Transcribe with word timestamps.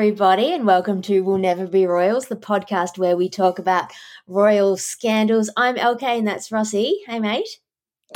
everybody, 0.00 0.50
and 0.54 0.66
welcome 0.66 1.02
to 1.02 1.20
We'll 1.20 1.36
Never 1.36 1.66
Be 1.66 1.84
Royals, 1.84 2.28
the 2.28 2.34
podcast 2.34 2.96
where 2.96 3.18
we 3.18 3.28
talk 3.28 3.58
about 3.58 3.92
royal 4.26 4.78
scandals. 4.78 5.50
I'm 5.58 5.76
LK, 5.76 6.02
and 6.02 6.26
that's 6.26 6.48
Rossy. 6.48 6.92
Hey, 7.06 7.18
mate. 7.20 7.46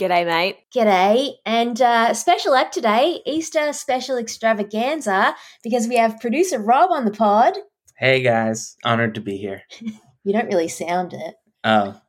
G'day, 0.00 0.24
mate. 0.24 0.56
G'day. 0.74 1.32
And 1.44 1.82
uh, 1.82 2.14
special 2.14 2.54
app 2.54 2.72
today, 2.72 3.20
Easter 3.26 3.70
special 3.74 4.16
extravaganza, 4.16 5.36
because 5.62 5.86
we 5.86 5.96
have 5.98 6.20
producer 6.20 6.58
Rob 6.58 6.90
on 6.90 7.04
the 7.04 7.10
pod. 7.10 7.52
Hey, 7.98 8.22
guys. 8.22 8.76
Honored 8.82 9.14
to 9.16 9.20
be 9.20 9.36
here. 9.36 9.64
You 10.26 10.32
don't 10.32 10.46
really 10.46 10.68
sound 10.68 11.12
it. 11.12 11.34
Oh. 11.64 12.00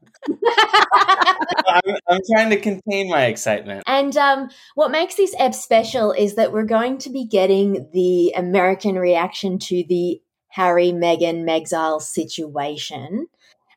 I'm, 1.68 1.96
I'm, 2.08 2.22
trying 2.32 2.50
to 2.50 2.60
contain 2.60 3.10
my 3.10 3.26
excitement. 3.26 3.84
And 3.88 4.16
um, 4.18 4.50
what 4.76 4.92
makes 4.92 5.16
this 5.16 5.36
ep 5.40 5.54
special 5.54 6.12
is 6.12 6.36
that 6.36 6.52
we're 6.52 6.64
going 6.64 6.98
to 7.00 7.10
be 7.10 7.26
getting 7.26 7.90
the 7.94 8.34
American 8.36 8.96
reaction 8.96 9.60
to 9.60 9.84
the 9.88 10.22
Harry, 10.50 10.92
Meghan, 10.92 11.44
Megxile 11.44 12.02
situation. 12.02 13.28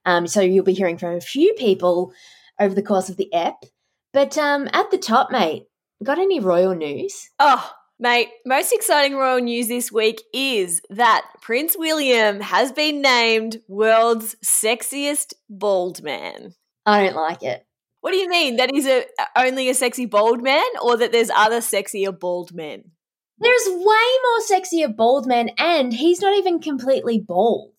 Um, 0.06 0.26
so 0.26 0.40
you'll 0.40 0.64
be 0.64 0.74
hearing 0.74 0.96
from 0.96 1.16
a 1.16 1.20
few 1.20 1.54
people 1.54 2.12
over 2.60 2.74
the 2.74 2.82
course 2.82 3.08
of 3.08 3.16
the 3.16 3.32
ep. 3.34 3.64
But 4.12 4.38
um, 4.38 4.68
at 4.72 4.90
the 4.90 4.98
top, 4.98 5.30
mate, 5.30 5.66
got 6.02 6.18
any 6.18 6.40
royal 6.40 6.74
news? 6.74 7.30
Oh, 7.38 7.70
Mate, 8.00 8.28
most 8.46 8.72
exciting 8.72 9.16
royal 9.16 9.40
news 9.40 9.66
this 9.66 9.90
week 9.90 10.22
is 10.32 10.80
that 10.88 11.26
Prince 11.40 11.76
William 11.76 12.40
has 12.40 12.70
been 12.70 13.02
named 13.02 13.60
world's 13.66 14.36
sexiest 14.36 15.34
bald 15.50 16.00
man. 16.04 16.54
I 16.86 17.04
don't 17.04 17.16
like 17.16 17.42
it. 17.42 17.66
What 18.00 18.12
do 18.12 18.18
you 18.18 18.28
mean? 18.28 18.56
That 18.56 18.70
he's 18.72 18.86
a, 18.86 19.04
only 19.34 19.68
a 19.68 19.74
sexy 19.74 20.06
bald 20.06 20.42
man 20.44 20.64
or 20.80 20.96
that 20.96 21.10
there's 21.10 21.30
other 21.30 21.58
sexier 21.58 22.16
bald 22.16 22.54
men? 22.54 22.84
There's 23.40 23.66
way 23.66 23.74
more 23.82 24.40
sexier 24.48 24.94
bald 24.94 25.26
men 25.26 25.50
and 25.58 25.92
he's 25.92 26.20
not 26.20 26.36
even 26.38 26.60
completely 26.60 27.18
bald. 27.18 27.74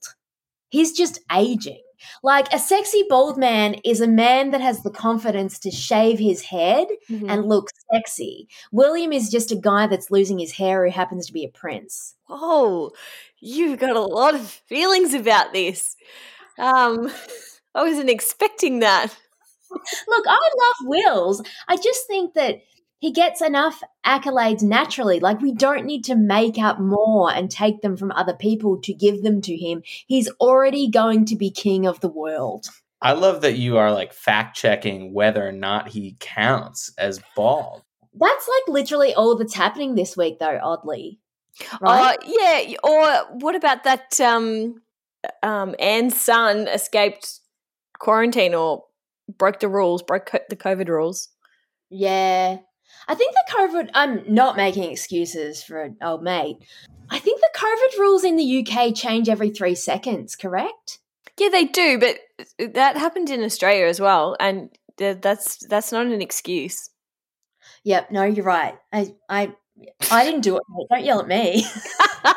He's 0.67 0.91
just 0.91 1.22
aging. 1.31 1.81
Like 2.23 2.52
a 2.53 2.59
sexy 2.59 3.03
bald 3.09 3.38
man 3.38 3.75
is 3.86 4.02
a 4.02 4.08
man 4.08 4.52
that 4.52 4.61
has 4.61 4.83
the 4.83 4.92
confidence 4.92 5.59
to 5.59 5.72
shave 5.72 6.19
his 6.19 6.44
head 6.44 6.88
mm-hmm. 7.09 7.30
and 7.30 7.45
look 7.45 7.69
sexy. 7.91 8.47
William 8.72 9.14
is 9.14 9.30
just 9.30 9.52
a 9.52 9.56
guy 9.56 9.88
that's 9.88 10.11
losing 10.11 10.39
his 10.39 10.53
hair 10.53 10.86
who 10.86 10.91
happens 10.91 11.28
to 11.28 11.33
be 11.33 11.45
a 11.45 11.50
prince. 11.50 12.16
Oh, 12.28 12.91
you've 13.39 13.80
got 13.80 13.95
a 13.95 14.02
lot 14.02 14.36
of 14.36 14.47
feelings 14.47 15.14
about 15.14 15.53
this. 15.53 15.95
Um, 16.58 17.11
I 17.75 17.83
wasn't 17.83 18.09
expecting 18.09 18.80
that. 18.80 19.16
Look, 19.72 20.25
I 20.28 20.31
love 20.31 20.75
Wills. 20.88 21.44
I 21.67 21.78
just 21.78 22.08
think 22.08 22.34
that 22.34 22.61
he 23.00 23.11
gets 23.11 23.42
enough 23.42 23.81
accolades 24.05 24.61
naturally. 24.61 25.19
Like, 25.19 25.42
we 25.42 25.53
don't 25.53 25.86
need 25.86 26.03
to 26.05 26.16
make 26.16 26.59
up 26.59 26.80
more 26.80 27.33
and 27.33 27.50
take 27.50 27.81
them 27.81 27.97
from 27.97 28.11
other 28.11 28.33
people 28.33 28.80
to 28.81 28.94
give 28.94 29.23
them 29.23 29.41
to 29.41 29.56
him. 29.56 29.81
He's 30.06 30.30
already 30.39 30.89
going 30.89 31.25
to 31.25 31.36
be 31.36 31.50
king 31.50 31.88
of 31.88 32.02
the 32.02 32.09
world. 32.09 32.67
I 33.02 33.14
love 33.14 33.41
that 33.41 33.58
you 33.58 33.78
are 33.78 33.94
like 33.94 34.11
fact 34.11 34.58
checking 34.58 35.14
whether 35.14 35.47
or 35.47 35.53
not 35.53 35.88
he 35.88 36.17
counts 36.19 36.94
as 36.97 37.22
bald. 37.36 37.83
That's 38.14 38.50
like 38.50 38.73
literally 38.73 39.13
all 39.13 39.38
that's 39.38 39.53
happening 39.56 39.95
this 39.95 40.17
week, 40.17 40.39
though, 40.39 40.59
oddly. 40.61 41.19
Right? 41.80 42.17
Uh, 42.17 42.17
yeah. 42.25 42.75
Or 42.84 43.38
what 43.39 43.56
about 43.56 43.86
that? 43.86 44.19
Um, 44.19 44.81
um, 45.41 45.75
Anne's 45.80 46.19
son 46.19 46.67
escaped 46.67 47.39
quarantine 47.97 48.53
or 48.53 48.84
broke 49.38 49.59
the 49.59 49.69
rules, 49.69 50.03
broke 50.03 50.25
co- 50.25 50.39
the 50.50 50.56
COVID 50.58 50.89
rules. 50.89 51.30
Yeah. 51.89 52.58
I 53.07 53.15
think 53.15 53.33
the 53.33 53.53
COVID, 53.55 53.89
I'm 53.93 54.23
not 54.27 54.57
making 54.57 54.91
excuses 54.91 55.63
for 55.63 55.81
an 55.81 55.97
old 56.01 56.23
mate. 56.23 56.57
I 57.09 57.19
think 57.19 57.41
the 57.41 57.50
COVID 57.55 58.00
rules 58.00 58.23
in 58.23 58.35
the 58.35 58.66
UK 58.66 58.94
change 58.94 59.29
every 59.29 59.50
three 59.50 59.75
seconds, 59.75 60.35
correct? 60.35 60.99
Yeah, 61.39 61.49
they 61.49 61.66
do, 61.66 61.99
but 61.99 62.19
that 62.73 62.97
happened 62.97 63.29
in 63.29 63.44
Australia 63.44 63.85
as 63.85 63.99
well, 63.99 64.35
and 64.39 64.69
that's 64.97 65.66
that's 65.67 65.91
not 65.91 66.05
an 66.05 66.22
excuse. 66.22 66.89
Yep, 67.83 68.11
no, 68.11 68.23
you're 68.23 68.45
right. 68.45 68.75
I 68.91 69.16
I 69.29 69.53
I 70.11 70.25
didn't 70.25 70.41
do 70.41 70.57
it. 70.57 70.63
Don't 70.91 71.05
yell 71.05 71.22
at 71.22 71.28
me. 71.28 71.66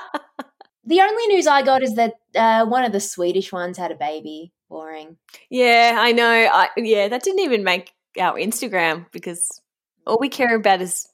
the 0.84 1.00
only 1.00 1.26
news 1.28 1.46
I 1.46 1.62
got 1.62 1.82
is 1.82 1.94
that 1.96 2.14
uh, 2.34 2.64
one 2.66 2.84
of 2.84 2.92
the 2.92 3.00
Swedish 3.00 3.52
ones 3.52 3.76
had 3.78 3.90
a 3.90 3.96
baby. 3.96 4.52
Boring. 4.68 5.18
Yeah, 5.50 5.96
I 5.98 6.12
know. 6.12 6.30
I, 6.30 6.68
yeah, 6.78 7.08
that 7.08 7.22
didn't 7.22 7.40
even 7.40 7.62
make 7.62 7.92
our 8.18 8.34
Instagram 8.34 9.06
because 9.12 9.60
all 10.06 10.18
we 10.20 10.28
care 10.28 10.54
about 10.54 10.80
is 10.80 11.08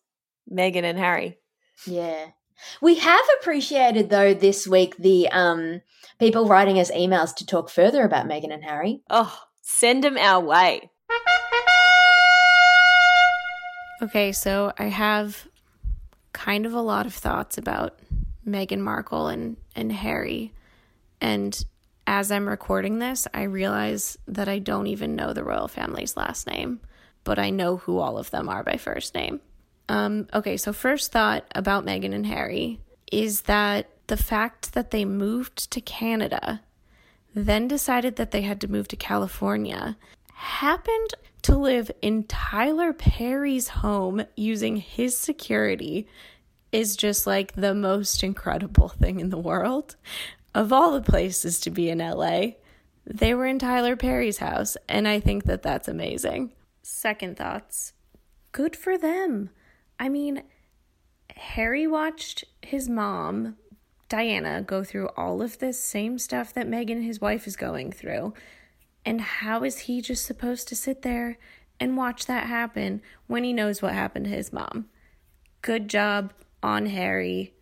Meghan 0.51 0.85
and 0.85 0.99
Harry. 0.99 1.39
Yeah. 1.87 2.29
We 2.81 2.97
have 2.97 3.25
appreciated 3.41 4.11
though 4.11 4.35
this 4.35 4.67
week 4.67 4.97
the 4.97 5.29
um 5.29 5.81
people 6.19 6.49
writing 6.49 6.79
us 6.79 6.91
emails 6.91 7.35
to 7.37 7.47
talk 7.47 7.71
further 7.71 8.05
about 8.05 8.27
Meghan 8.27 8.53
and 8.53 8.65
Harry. 8.65 9.03
Oh, 9.09 9.39
send 9.63 10.05
them 10.05 10.17
our 10.19 10.41
way. 10.41 10.91
Okay, 14.01 14.33
so 14.33 14.73
I 14.79 14.85
have 14.85 15.49
kind 16.33 16.67
of 16.67 16.73
a 16.73 16.81
lot 16.81 17.07
of 17.07 17.15
thoughts 17.15 17.59
about 17.59 17.99
Meghan 18.47 18.81
Markle 18.81 19.29
and 19.29 19.57
and 19.77 19.93
Harry. 19.93 20.53
And 21.21 21.65
as 22.07 22.33
I'm 22.33 22.49
recording 22.49 22.99
this, 22.99 23.29
I 23.35 23.43
realize 23.43 24.17
that 24.27 24.49
I 24.49 24.61
don't 24.61 24.87
even 24.87 25.15
know 25.15 25.33
the 25.33 25.45
royal 25.45 25.69
family's 25.69 26.17
last 26.17 26.47
name 26.47 26.81
but 27.29 27.39
I 27.39 27.51
know 27.51 27.77
who 27.77 27.99
all 27.99 28.17
of 28.17 28.31
them 28.31 28.49
are 28.49 28.63
by 28.65 28.79
first 28.79 29.15
name. 29.15 29.43
Um, 29.91 30.29
okay, 30.33 30.57
so 30.57 30.73
first 30.73 31.13
thought 31.13 31.45
about 31.55 31.85
Meghan 31.85 32.15
and 32.15 32.25
Harry 32.25 32.81
is 33.13 33.43
that 33.43 33.91
the 34.07 34.17
fact 34.17 34.73
that 34.73 34.93
they 34.93 35.05
moved 35.05 35.71
to 35.73 35.83
Canada, 35.83 36.63
then 37.35 37.69
decided 37.69 38.17
that 38.17 38.31
they 38.31 38.41
had 38.41 38.63
to 38.63 38.71
move 38.71 38.89
to 38.89 38.97
California, 38.97 39.99
happened 40.33 41.11
to 41.43 41.55
live 41.55 41.91
in 42.01 42.25
Tyler 42.25 42.95
Perry's 42.95 43.69
home 43.69 44.25
using 44.35 44.77
his 44.77 45.15
security 45.15 46.09
is 46.73 46.97
just 46.97 47.27
like 47.27 47.53
the 47.53 47.75
most 47.75 48.23
incredible 48.23 48.89
thing 48.89 49.21
in 49.21 49.29
the 49.29 49.37
world. 49.37 49.97
Of 50.55 50.73
all 50.73 50.93
the 50.93 51.03
places 51.03 51.61
to 51.61 51.71
be 51.71 51.91
in 51.91 51.99
LA, 51.99 52.53
they 53.05 53.35
were 53.35 53.45
in 53.45 53.59
Tyler 53.59 53.97
Perry's 53.97 54.39
house, 54.39 54.79
and 54.89 55.07
I 55.07 55.21
think 55.21 55.45
that 55.45 55.63
that's 55.63 55.89
amazing. 55.89 56.53
Second 56.91 57.37
thoughts. 57.37 57.93
Good 58.51 58.75
for 58.75 58.97
them. 58.97 59.51
I 60.01 60.09
mean, 60.09 60.43
Harry 61.37 61.87
watched 61.87 62.45
his 62.63 62.89
mom, 62.89 63.57
Diana, 64.09 64.63
go 64.63 64.83
through 64.83 65.09
all 65.09 65.43
of 65.43 65.59
this 65.59 65.79
same 65.79 66.19
stuff 66.19 66.55
that 66.55 66.67
Meghan, 66.67 67.05
his 67.05 67.21
wife, 67.21 67.47
is 67.47 67.57
going 67.57 67.93
through. 67.93 68.33
And 69.05 69.21
how 69.21 69.65
is 69.65 69.81
he 69.81 70.01
just 70.01 70.25
supposed 70.25 70.67
to 70.69 70.75
sit 70.75 71.03
there 71.03 71.39
and 71.79 71.95
watch 71.95 72.25
that 72.25 72.47
happen 72.47 73.03
when 73.27 73.45
he 73.45 73.53
knows 73.53 73.83
what 73.83 73.93
happened 73.93 74.25
to 74.25 74.31
his 74.31 74.51
mom? 74.51 74.87
Good 75.61 75.89
job 75.89 76.33
on 76.63 76.87
Harry 76.87 77.53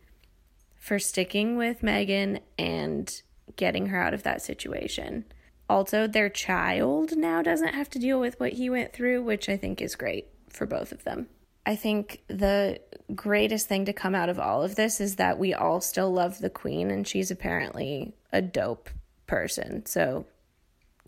for 0.76 1.00
sticking 1.00 1.56
with 1.56 1.82
Meghan 1.82 2.42
and 2.56 3.22
getting 3.56 3.86
her 3.86 4.00
out 4.00 4.14
of 4.14 4.22
that 4.22 4.40
situation 4.40 5.24
also 5.68 6.06
their 6.06 6.28
child 6.28 7.16
now 7.16 7.42
doesn't 7.42 7.74
have 7.74 7.90
to 7.90 7.98
deal 7.98 8.20
with 8.20 8.38
what 8.38 8.54
he 8.54 8.70
went 8.70 8.92
through, 8.92 9.22
which 9.22 9.48
I 9.48 9.56
think 9.56 9.80
is 9.80 9.96
great 9.96 10.28
for 10.48 10.66
both 10.66 10.92
of 10.92 11.04
them. 11.04 11.28
I 11.64 11.74
think 11.74 12.22
the 12.28 12.80
greatest 13.14 13.66
thing 13.66 13.84
to 13.86 13.92
come 13.92 14.14
out 14.14 14.28
of 14.28 14.38
all 14.38 14.62
of 14.62 14.76
this 14.76 15.00
is 15.00 15.16
that 15.16 15.38
we 15.38 15.52
all 15.52 15.80
still 15.80 16.12
love 16.12 16.38
the 16.38 16.50
queen 16.50 16.90
and 16.90 17.06
she's 17.06 17.30
apparently 17.30 18.14
a 18.32 18.40
dope 18.40 18.88
person. 19.26 19.84
So 19.86 20.26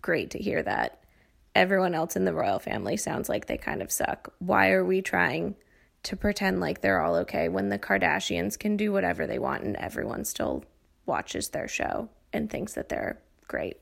great 0.01 0.31
to 0.31 0.37
hear 0.37 0.61
that. 0.63 1.01
Everyone 1.55 1.95
else 1.95 2.15
in 2.15 2.25
the 2.25 2.33
royal 2.33 2.59
family 2.59 2.97
sounds 2.97 3.29
like 3.29 3.47
they 3.47 3.57
kind 3.57 3.81
of 3.81 3.91
suck. 3.91 4.33
Why 4.39 4.71
are 4.71 4.83
we 4.83 5.01
trying 5.01 5.55
to 6.03 6.15
pretend 6.15 6.59
like 6.59 6.81
they're 6.81 7.01
all 7.01 7.15
okay 7.15 7.49
when 7.49 7.69
the 7.69 7.79
Kardashians 7.79 8.59
can 8.59 8.77
do 8.77 8.91
whatever 8.91 9.25
they 9.25 9.39
want 9.39 9.63
and 9.63 9.75
everyone 9.77 10.25
still 10.25 10.63
watches 11.05 11.49
their 11.49 11.67
show 11.67 12.09
and 12.31 12.49
thinks 12.49 12.73
that 12.73 12.89
they're 12.89 13.19
great? 13.47 13.77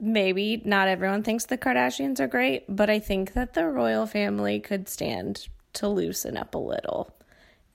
Maybe 0.00 0.62
not 0.64 0.88
everyone 0.88 1.22
thinks 1.22 1.46
the 1.46 1.58
Kardashians 1.58 2.20
are 2.20 2.26
great, 2.26 2.64
but 2.68 2.90
I 2.90 2.98
think 2.98 3.34
that 3.34 3.54
the 3.54 3.66
royal 3.66 4.06
family 4.06 4.60
could 4.60 4.88
stand 4.88 5.48
to 5.74 5.88
loosen 5.88 6.36
up 6.36 6.54
a 6.54 6.58
little. 6.58 7.14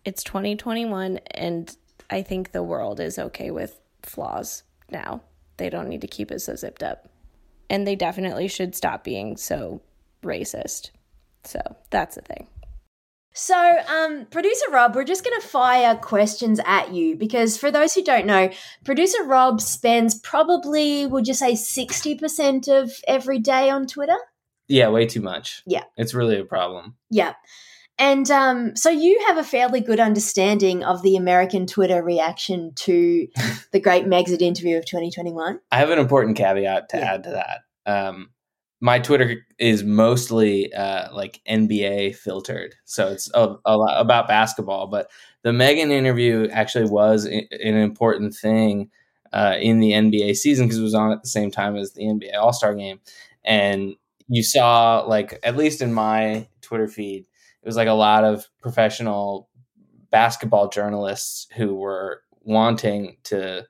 It's 0.06 0.24
2021, 0.24 1.20
and 1.32 1.76
I 2.10 2.22
think 2.22 2.52
the 2.52 2.64
world 2.64 3.00
is 3.00 3.20
okay 3.20 3.52
with 3.52 3.80
flaws 4.04 4.64
now. 4.90 5.22
They 5.58 5.70
don't 5.70 5.90
need 5.90 6.02
to 6.02 6.08
keep 6.08 6.32
it 6.32 6.40
so 6.40 6.56
zipped 6.56 6.84
up. 6.84 7.10
And 7.70 7.86
they 7.86 7.96
definitely 7.96 8.48
should 8.48 8.76
stop 8.76 9.04
being 9.04 9.38
so 9.38 9.82
racist. 10.24 10.92
So 11.44 11.60
that's 11.90 12.16
the 12.16 12.22
thing. 12.22 12.48
So, 13.40 13.56
um, 13.88 14.26
producer 14.26 14.70
Rob, 14.70 14.96
we're 14.96 15.06
just 15.06 15.24
going 15.24 15.40
to 15.40 15.48
fire 15.48 15.96
questions 15.96 16.60
at 16.66 16.94
you 16.94 17.16
because 17.16 17.58
for 17.58 17.72
those 17.72 17.94
who 17.94 18.04
don't 18.04 18.26
know, 18.26 18.50
producer 18.84 19.24
Rob 19.24 19.62
spends 19.62 20.20
probably, 20.20 21.06
would 21.06 21.26
you 21.26 21.34
say, 21.34 21.54
60% 21.54 22.68
of 22.68 22.92
every 23.08 23.40
day 23.40 23.70
on 23.70 23.88
Twitter? 23.88 24.18
Yeah, 24.68 24.90
way 24.90 25.06
too 25.06 25.22
much. 25.22 25.64
Yeah. 25.66 25.86
It's 25.96 26.14
really 26.14 26.38
a 26.38 26.44
problem. 26.44 26.98
Yeah. 27.10 27.36
And 27.98 28.30
um, 28.30 28.76
so 28.76 28.90
you 28.90 29.24
have 29.28 29.38
a 29.38 29.44
fairly 29.46 29.80
good 29.80 30.02
understanding 30.02 30.84
of 30.84 31.02
the 31.02 31.16
American 31.16 31.66
Twitter 31.66 32.04
reaction 32.04 32.74
to 32.76 33.26
the 33.72 33.80
Great 33.80 34.04
Megxit 34.04 34.42
interview 34.42 34.78
of 34.78 34.86
2021. 34.86 35.62
I 35.72 35.78
have 35.78 35.92
an 35.92 36.00
important 36.00 36.36
caveat 36.36 36.90
to 36.90 36.98
Yeah. 36.98 37.14
add 37.14 37.24
to 37.24 37.30
that. 37.30 37.60
Um, 37.90 38.32
my 38.82 39.00
Twitter 39.00 39.46
is 39.58 39.84
mostly 39.84 40.74
uh, 40.74 41.14
like 41.14 41.42
NBA 41.46 42.14
filtered, 42.14 42.76
so 42.86 43.08
it's 43.10 43.30
a, 43.34 43.56
a 43.66 43.78
lot 43.78 44.00
about 44.00 44.28
basketball. 44.28 44.88
But 44.88 45.10
the 45.44 45.52
Meghan 45.52 45.92
interview 45.92 46.48
actually 46.52 46.90
was 46.90 47.28
i- 47.28 47.48
an 47.52 47.76
important 47.76 48.34
thing 48.36 48.90
uh, 49.34 49.56
in 49.60 49.80
the 49.80 49.94
NBA 49.94 50.34
season 50.34 50.68
because 50.68 50.80
it 50.80 50.84
was 50.84 50.96
on 50.96 51.12
at 51.12 51.22
the 51.22 51.30
same 51.30 51.52
time 51.52 51.76
as 51.76 51.94
the 51.94 52.08
NBA 52.08 52.40
All 52.40 52.54
Star 52.54 52.74
Game, 52.74 53.00
and 53.44 53.96
you 54.28 54.44
saw 54.44 55.02
like 55.02 55.40
at 55.44 55.58
least 55.58 55.82
in 55.82 55.94
my 55.94 56.48
Twitter 56.62 56.88
feed, 56.88 57.26
it 57.62 57.66
was 57.68 57.76
like 57.76 57.88
a 57.88 57.94
lot 57.94 58.24
of 58.24 58.48
professional 58.62 59.50
basketball 60.12 60.70
journalists 60.70 61.48
who 61.56 61.76
were 61.76 62.22
wanting 62.44 63.18
to 63.24 63.66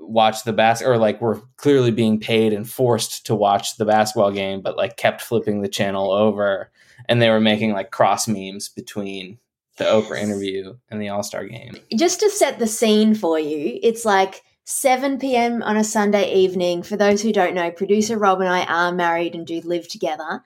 watch 0.00 0.44
the 0.44 0.52
bas 0.52 0.82
or 0.82 0.98
like 0.98 1.20
were 1.20 1.40
clearly 1.56 1.90
being 1.90 2.18
paid 2.18 2.52
and 2.52 2.68
forced 2.68 3.26
to 3.26 3.34
watch 3.34 3.76
the 3.76 3.84
basketball 3.84 4.32
game, 4.32 4.60
but 4.60 4.76
like 4.76 4.96
kept 4.96 5.20
flipping 5.20 5.62
the 5.62 5.68
channel 5.68 6.10
over, 6.10 6.70
and 7.08 7.20
they 7.20 7.30
were 7.30 7.40
making 7.40 7.72
like 7.72 7.90
cross 7.90 8.26
memes 8.26 8.68
between 8.68 9.38
the 9.76 9.84
Oprah 9.84 10.20
interview 10.20 10.76
and 10.90 11.00
the 11.00 11.08
All 11.08 11.22
Star 11.22 11.46
game. 11.46 11.76
Just 11.96 12.20
to 12.20 12.30
set 12.30 12.58
the 12.58 12.66
scene 12.66 13.14
for 13.14 13.38
you, 13.38 13.78
it's 13.82 14.04
like 14.04 14.42
7 14.64 15.18
p.m. 15.18 15.62
on 15.62 15.76
a 15.76 15.84
Sunday 15.84 16.32
evening. 16.34 16.82
For 16.82 16.96
those 16.96 17.22
who 17.22 17.32
don't 17.32 17.54
know, 17.54 17.70
producer 17.70 18.18
Rob 18.18 18.40
and 18.40 18.48
I 18.48 18.64
are 18.64 18.92
married 18.92 19.34
and 19.34 19.46
do 19.46 19.60
live 19.64 19.88
together. 19.88 20.42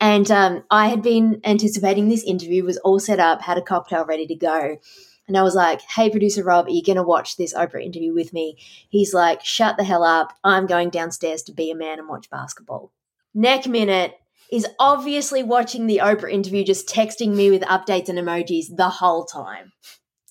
And 0.00 0.30
um, 0.30 0.64
I 0.70 0.88
had 0.88 1.02
been 1.02 1.40
anticipating 1.44 2.08
this 2.08 2.24
interview, 2.24 2.64
was 2.64 2.76
all 2.78 3.00
set 3.00 3.20
up, 3.20 3.40
had 3.40 3.58
a 3.58 3.62
cocktail 3.62 4.04
ready 4.04 4.26
to 4.26 4.34
go. 4.34 4.76
And 5.26 5.38
I 5.38 5.42
was 5.42 5.54
like, 5.54 5.80
hey, 5.82 6.10
producer 6.10 6.44
Rob, 6.44 6.66
are 6.66 6.70
you 6.70 6.82
going 6.82 6.96
to 6.96 7.02
watch 7.02 7.36
this 7.36 7.54
Oprah 7.54 7.82
interview 7.82 8.12
with 8.12 8.32
me? 8.32 8.58
He's 8.90 9.14
like, 9.14 9.44
shut 9.44 9.76
the 9.76 9.84
hell 9.84 10.04
up. 10.04 10.34
I'm 10.44 10.66
going 10.66 10.90
downstairs 10.90 11.42
to 11.44 11.52
be 11.52 11.70
a 11.70 11.74
man 11.74 11.98
and 11.98 12.08
watch 12.08 12.28
basketball. 12.28 12.92
Neck 13.34 13.66
minute 13.66 14.14
is 14.52 14.66
obviously 14.78 15.42
watching 15.42 15.86
the 15.86 16.00
Oprah 16.02 16.30
interview, 16.30 16.64
just 16.64 16.88
texting 16.88 17.34
me 17.34 17.50
with 17.50 17.62
updates 17.62 18.08
and 18.08 18.18
emojis 18.18 18.66
the 18.76 18.88
whole 18.88 19.24
time. 19.24 19.72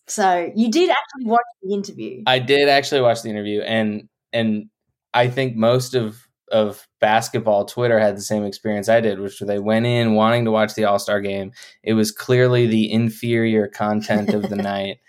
So 0.07 0.51
you 0.55 0.69
did 0.69 0.89
actually 0.89 1.25
watch 1.25 1.45
the 1.61 1.73
interview. 1.73 2.23
I 2.27 2.39
did 2.39 2.69
actually 2.69 3.01
watch 3.01 3.21
the 3.21 3.29
interview, 3.29 3.61
and 3.61 4.07
and 4.31 4.69
I 5.13 5.27
think 5.27 5.55
most 5.55 5.95
of 5.95 6.22
of 6.51 6.87
basketball 6.99 7.65
Twitter 7.65 7.99
had 7.99 8.17
the 8.17 8.21
same 8.21 8.45
experience 8.45 8.89
I 8.89 9.01
did, 9.01 9.19
which 9.19 9.39
they 9.39 9.59
went 9.59 9.85
in 9.85 10.13
wanting 10.13 10.45
to 10.45 10.51
watch 10.51 10.75
the 10.75 10.85
All 10.85 10.99
Star 10.99 11.21
game. 11.21 11.51
It 11.83 11.93
was 11.93 12.11
clearly 12.11 12.67
the 12.67 12.91
inferior 12.91 13.67
content 13.67 14.29
of 14.29 14.49
the 14.49 14.55
night, 14.55 14.99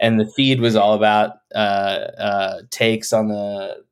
and 0.00 0.18
the 0.18 0.30
feed 0.36 0.60
was 0.60 0.76
all 0.76 0.94
about 0.94 1.32
uh, 1.54 1.58
uh, 1.58 2.62
takes 2.70 3.12
on 3.12 3.28
the 3.28 3.84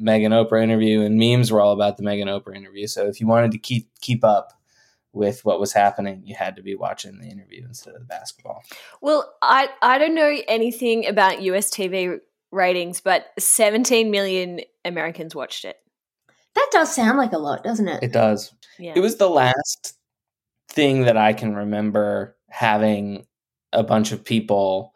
Meghan 0.00 0.30
Oprah 0.30 0.62
interview, 0.62 1.02
and 1.02 1.18
memes 1.18 1.50
were 1.50 1.60
all 1.60 1.72
about 1.72 1.96
the 1.96 2.04
Meghan 2.04 2.26
Oprah 2.26 2.56
interview. 2.56 2.86
So 2.86 3.06
if 3.06 3.20
you 3.20 3.26
wanted 3.26 3.52
to 3.52 3.58
keep 3.58 3.88
keep 4.00 4.24
up 4.24 4.52
with 5.12 5.44
what 5.44 5.60
was 5.60 5.72
happening, 5.72 6.22
you 6.24 6.34
had 6.34 6.56
to 6.56 6.62
be 6.62 6.74
watching 6.74 7.18
the 7.18 7.26
interview 7.26 7.64
instead 7.64 7.94
of 7.94 8.00
the 8.00 8.06
basketball. 8.06 8.62
Well, 9.00 9.34
I 9.42 9.68
I 9.82 9.98
don't 9.98 10.14
know 10.14 10.36
anything 10.46 11.06
about 11.06 11.42
US 11.42 11.70
TV 11.70 12.20
ratings, 12.50 13.00
but 13.00 13.26
17 13.38 14.10
million 14.10 14.60
Americans 14.84 15.34
watched 15.34 15.64
it. 15.64 15.76
That 16.58 16.68
does 16.72 16.92
sound 16.92 17.18
like 17.18 17.32
a 17.32 17.38
lot, 17.38 17.62
doesn't 17.62 17.86
it? 17.86 18.02
It 18.02 18.12
does. 18.12 18.52
Yeah. 18.80 18.94
It 18.96 19.00
was 19.00 19.16
the 19.16 19.30
last 19.30 19.96
thing 20.68 21.02
that 21.02 21.16
I 21.16 21.32
can 21.32 21.54
remember 21.54 22.36
having 22.50 23.26
a 23.72 23.84
bunch 23.84 24.10
of 24.10 24.24
people 24.24 24.92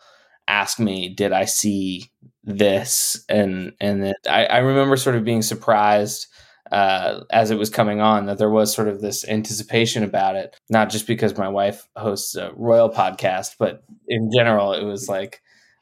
ask 0.48 0.80
me, 0.80 1.08
"Did 1.08 1.30
I 1.30 1.44
see 1.44 2.10
this?" 2.42 3.24
and 3.28 3.74
and 3.80 4.02
that 4.02 4.16
I, 4.28 4.46
I 4.46 4.58
remember 4.58 4.96
sort 4.96 5.14
of 5.14 5.24
being 5.24 5.40
surprised 5.40 6.26
uh, 6.72 7.20
as 7.30 7.52
it 7.52 7.58
was 7.58 7.70
coming 7.70 8.00
on 8.00 8.26
that 8.26 8.38
there 8.38 8.50
was 8.50 8.74
sort 8.74 8.88
of 8.88 9.00
this 9.00 9.24
anticipation 9.28 10.02
about 10.02 10.34
it. 10.34 10.56
Not 10.68 10.90
just 10.90 11.06
because 11.06 11.38
my 11.38 11.48
wife 11.48 11.86
hosts 11.94 12.34
a 12.34 12.50
royal 12.56 12.90
podcast, 12.90 13.54
but 13.56 13.84
in 14.08 14.30
general, 14.34 14.72
it 14.72 14.82
was 14.82 15.08
like 15.08 15.40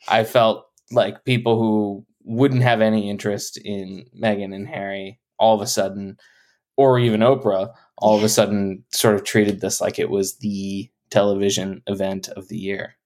I 0.09 0.25
felt 0.25 0.67
like 0.93 1.25
people 1.25 1.59
who 1.59 2.05
wouldn't 2.23 2.65
have 2.65 2.83
any 2.83 3.09
interest 3.09 3.57
in 3.65 4.05
Meghan 4.15 4.55
and 4.55 4.69
Harry 4.69 5.19
all 5.41 5.57
of 5.57 5.61
a 5.61 5.67
sudden, 5.67 6.19
or 6.77 7.01
even 7.01 7.21
Oprah, 7.21 7.73
all 7.99 8.17
of 8.17 8.23
a 8.23 8.29
sudden 8.39 8.85
sort 8.93 9.17
of 9.17 9.25
treated 9.25 9.61
this 9.61 9.81
like 9.81 9.99
it 9.99 10.11
was 10.11 10.39
the 10.39 10.89
television 11.11 11.83
event 11.89 12.29
of 12.29 12.47
the 12.47 12.57
year. 12.57 12.97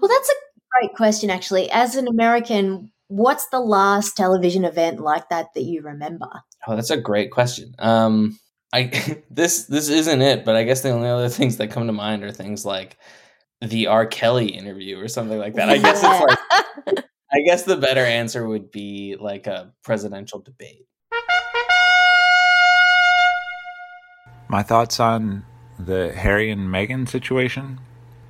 Well, 0.00 0.08
that's 0.08 0.28
a 0.28 0.34
great 0.78 0.94
question, 0.94 1.30
actually. 1.30 1.70
As 1.70 1.96
an 1.96 2.06
American, 2.06 2.92
what's 3.08 3.48
the 3.48 3.60
last 3.60 4.16
television 4.16 4.64
event 4.64 5.00
like 5.00 5.28
that 5.30 5.52
that 5.54 5.62
you 5.62 5.82
remember? 5.82 6.28
Oh, 6.66 6.76
that's 6.76 6.90
a 6.90 7.00
great 7.00 7.30
question. 7.30 7.74
Um, 7.78 8.38
I 8.72 9.22
this 9.30 9.64
this 9.64 9.88
isn't 9.88 10.22
it, 10.22 10.44
but 10.44 10.56
I 10.56 10.64
guess 10.64 10.82
the 10.82 10.90
only 10.90 11.08
other 11.08 11.28
things 11.28 11.56
that 11.56 11.70
come 11.70 11.86
to 11.86 11.92
mind 11.92 12.22
are 12.24 12.32
things 12.32 12.64
like 12.64 12.96
the 13.60 13.88
R. 13.88 14.06
Kelly 14.06 14.48
interview 14.48 14.98
or 14.98 15.08
something 15.08 15.38
like 15.38 15.54
that. 15.54 15.68
I 15.68 15.78
guess 15.78 16.02
it's 16.02 16.86
like 16.86 17.04
I 17.32 17.40
guess 17.42 17.62
the 17.62 17.76
better 17.76 18.04
answer 18.04 18.46
would 18.46 18.70
be 18.70 19.16
like 19.18 19.46
a 19.46 19.72
presidential 19.84 20.40
debate. 20.40 20.86
My 24.50 24.64
thoughts 24.64 24.98
on 24.98 25.44
the 25.78 26.12
Harry 26.12 26.50
and 26.50 26.68
Meghan 26.68 27.08
situation? 27.08 27.78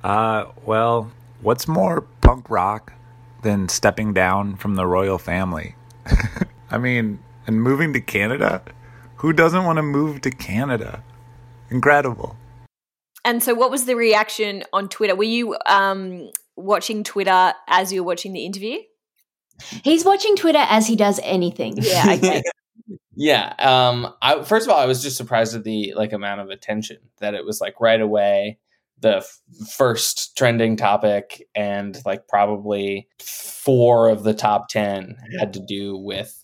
Uh, 0.03 0.45
well, 0.63 1.11
what's 1.41 1.67
more 1.67 2.01
punk 2.21 2.47
rock 2.47 2.93
than 3.41 3.67
stepping 3.67 4.13
down 4.13 4.55
from 4.55 4.75
the 4.75 4.85
royal 4.85 5.17
family? 5.17 5.73
I 6.71 6.77
mean, 6.77 7.17
and 7.47 7.59
moving 7.59 7.91
to 7.93 8.01
Canada? 8.01 8.61
Who 9.15 9.33
doesn't 9.33 9.63
want 9.63 9.77
to 9.77 9.81
move 9.81 10.21
to 10.21 10.29
Canada? 10.29 11.01
Incredible. 11.71 12.35
and 13.25 13.41
so, 13.41 13.55
what 13.55 13.71
was 13.71 13.85
the 13.85 13.95
reaction 13.95 14.63
on 14.71 14.89
Twitter? 14.89 15.15
Were 15.15 15.23
you 15.23 15.57
um, 15.65 16.29
watching 16.55 17.03
Twitter 17.03 17.53
as 17.67 17.91
you 17.91 18.03
were 18.03 18.07
watching 18.07 18.33
the 18.33 18.45
interview? 18.45 18.77
He's 19.83 20.05
watching 20.05 20.35
Twitter 20.35 20.63
as 20.69 20.85
he 20.85 20.95
does 20.95 21.19
anything. 21.23 21.77
Yeah, 21.77 22.13
okay. 22.13 22.43
yeah. 23.15 23.53
Um. 23.59 24.13
I 24.21 24.43
first 24.43 24.67
of 24.67 24.73
all, 24.73 24.79
I 24.79 24.85
was 24.85 25.03
just 25.03 25.17
surprised 25.17 25.55
at 25.55 25.63
the 25.63 25.93
like 25.95 26.13
amount 26.13 26.41
of 26.41 26.49
attention 26.49 26.97
that 27.19 27.33
it 27.33 27.45
was 27.45 27.61
like 27.61 27.79
right 27.79 28.01
away 28.01 28.59
the 28.99 29.17
f- 29.17 29.41
first 29.75 30.37
trending 30.37 30.77
topic, 30.77 31.47
and 31.55 31.99
like 32.05 32.27
probably 32.27 33.07
four 33.19 34.09
of 34.09 34.23
the 34.23 34.33
top 34.33 34.69
ten 34.69 35.15
had 35.39 35.53
to 35.53 35.59
do 35.59 35.97
with 35.97 36.43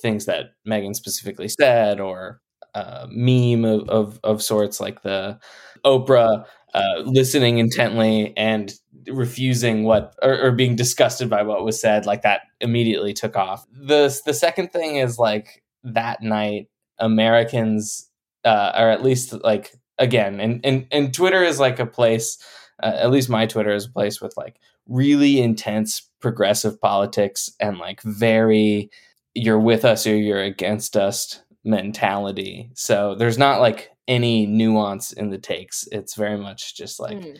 things 0.00 0.26
that 0.26 0.46
Meghan 0.66 0.94
specifically 0.94 1.48
said 1.48 2.00
or 2.00 2.40
uh, 2.74 3.06
meme 3.10 3.64
of, 3.64 3.88
of 3.88 4.20
of 4.24 4.42
sorts, 4.42 4.80
like 4.80 5.02
the 5.02 5.38
Oprah 5.84 6.44
uh, 6.74 7.00
listening 7.04 7.58
intently 7.58 8.32
and 8.36 8.72
refusing 9.08 9.84
what 9.84 10.14
or, 10.22 10.46
or 10.46 10.52
being 10.52 10.76
disgusted 10.76 11.28
by 11.28 11.42
what 11.42 11.64
was 11.64 11.80
said 11.80 12.06
like 12.06 12.22
that 12.22 12.42
immediately 12.60 13.12
took 13.12 13.34
off 13.34 13.66
the 13.72 14.20
the 14.26 14.34
second 14.34 14.70
thing 14.70 14.96
is 14.96 15.18
like 15.18 15.62
that 15.84 16.22
night 16.22 16.68
americans 16.98 18.08
uh 18.44 18.72
or 18.76 18.88
at 18.90 19.02
least 19.02 19.32
like 19.44 19.72
again 19.98 20.40
and 20.40 20.60
and, 20.64 20.86
and 20.90 21.12
twitter 21.14 21.42
is 21.42 21.58
like 21.60 21.78
a 21.78 21.86
place 21.86 22.38
uh, 22.82 22.92
at 22.96 23.10
least 23.10 23.28
my 23.28 23.46
twitter 23.46 23.70
is 23.74 23.86
a 23.86 23.90
place 23.92 24.20
with 24.20 24.34
like 24.36 24.56
really 24.86 25.40
intense 25.40 26.08
progressive 26.20 26.80
politics 26.80 27.50
and 27.60 27.78
like 27.78 28.00
very 28.02 28.90
you're 29.34 29.60
with 29.60 29.84
us 29.84 30.06
or 30.06 30.16
you're 30.16 30.42
against 30.42 30.96
us 30.96 31.42
mentality 31.64 32.70
so 32.74 33.14
there's 33.14 33.38
not 33.38 33.60
like 33.60 33.90
any 34.08 34.46
nuance 34.46 35.12
in 35.12 35.30
the 35.30 35.38
takes 35.38 35.86
it's 35.92 36.14
very 36.14 36.36
much 36.38 36.74
just 36.76 36.98
like 37.00 37.18
Mm. 37.18 37.38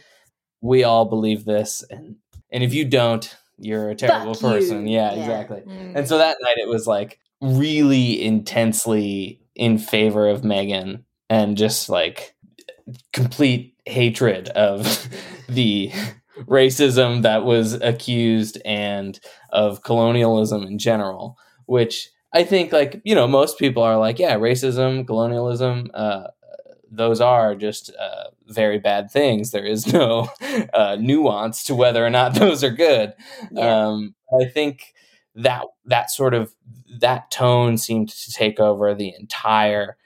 we 0.61 0.85
all 0.85 1.05
believe 1.07 1.45
this 1.45 1.83
and 1.91 2.17
and 2.53 2.63
if 2.63 2.73
you 2.75 2.85
don't 2.85 3.35
you're 3.59 3.91
a 3.91 3.95
terrible 3.95 4.35
Fuck 4.35 4.43
you. 4.43 4.49
person 4.59 4.87
yeah, 4.87 5.13
Yeah. 5.15 5.21
exactly 5.21 5.63
Mm. 5.67 5.97
and 5.97 6.09
so 6.09 6.19
that 6.19 6.37
night 6.43 6.59
it 6.59 6.69
was 6.69 6.87
like 6.87 7.19
really 7.41 8.23
intensely 8.23 9.41
in 9.55 9.79
favor 9.79 10.29
of 10.29 10.43
meghan 10.43 11.03
and 11.29 11.57
just 11.57 11.89
like 11.89 12.35
complete 13.13 13.75
hatred 13.87 14.49
of 14.51 15.09
the 15.49 15.91
racism 16.43 17.23
that 17.23 17.45
was 17.45 17.75
accused 17.75 18.59
and 18.65 19.21
of 19.51 19.83
colonialism 19.83 20.63
in 20.63 20.79
general 20.79 21.37
which 21.67 22.09
i 22.33 22.43
think 22.43 22.73
like 22.73 23.01
you 23.05 23.15
know 23.15 23.27
most 23.27 23.59
people 23.59 23.83
are 23.83 23.99
like 23.99 24.19
yeah 24.19 24.37
racism 24.37 25.07
colonialism 25.07 25.91
uh 25.95 26.25
those 26.91 27.21
are 27.21 27.55
just 27.55 27.91
uh, 27.97 28.31
very 28.49 28.79
bad 28.79 29.11
things. 29.11 29.53
There 29.53 29.65
is 29.65 29.93
no 29.93 30.29
uh, 30.75 30.97
nuance 31.01 31.63
to 31.65 31.75
whether 31.75 32.05
or 32.05 32.11
not 32.11 32.35
those 32.39 32.65
are 32.65 32.71
good. 32.71 33.15
Yeah. 33.51 33.87
Um, 33.87 34.15
I 34.41 34.47
think 34.47 34.93
that 35.35 35.65
that 35.85 36.11
sort 36.11 36.35
of 36.35 36.55
that 36.99 37.31
tone 37.31 37.79
seemed 37.79 38.09
to 38.09 38.33
take 38.33 38.59
over 38.59 38.95
the 38.95 39.15
entire 39.19 39.97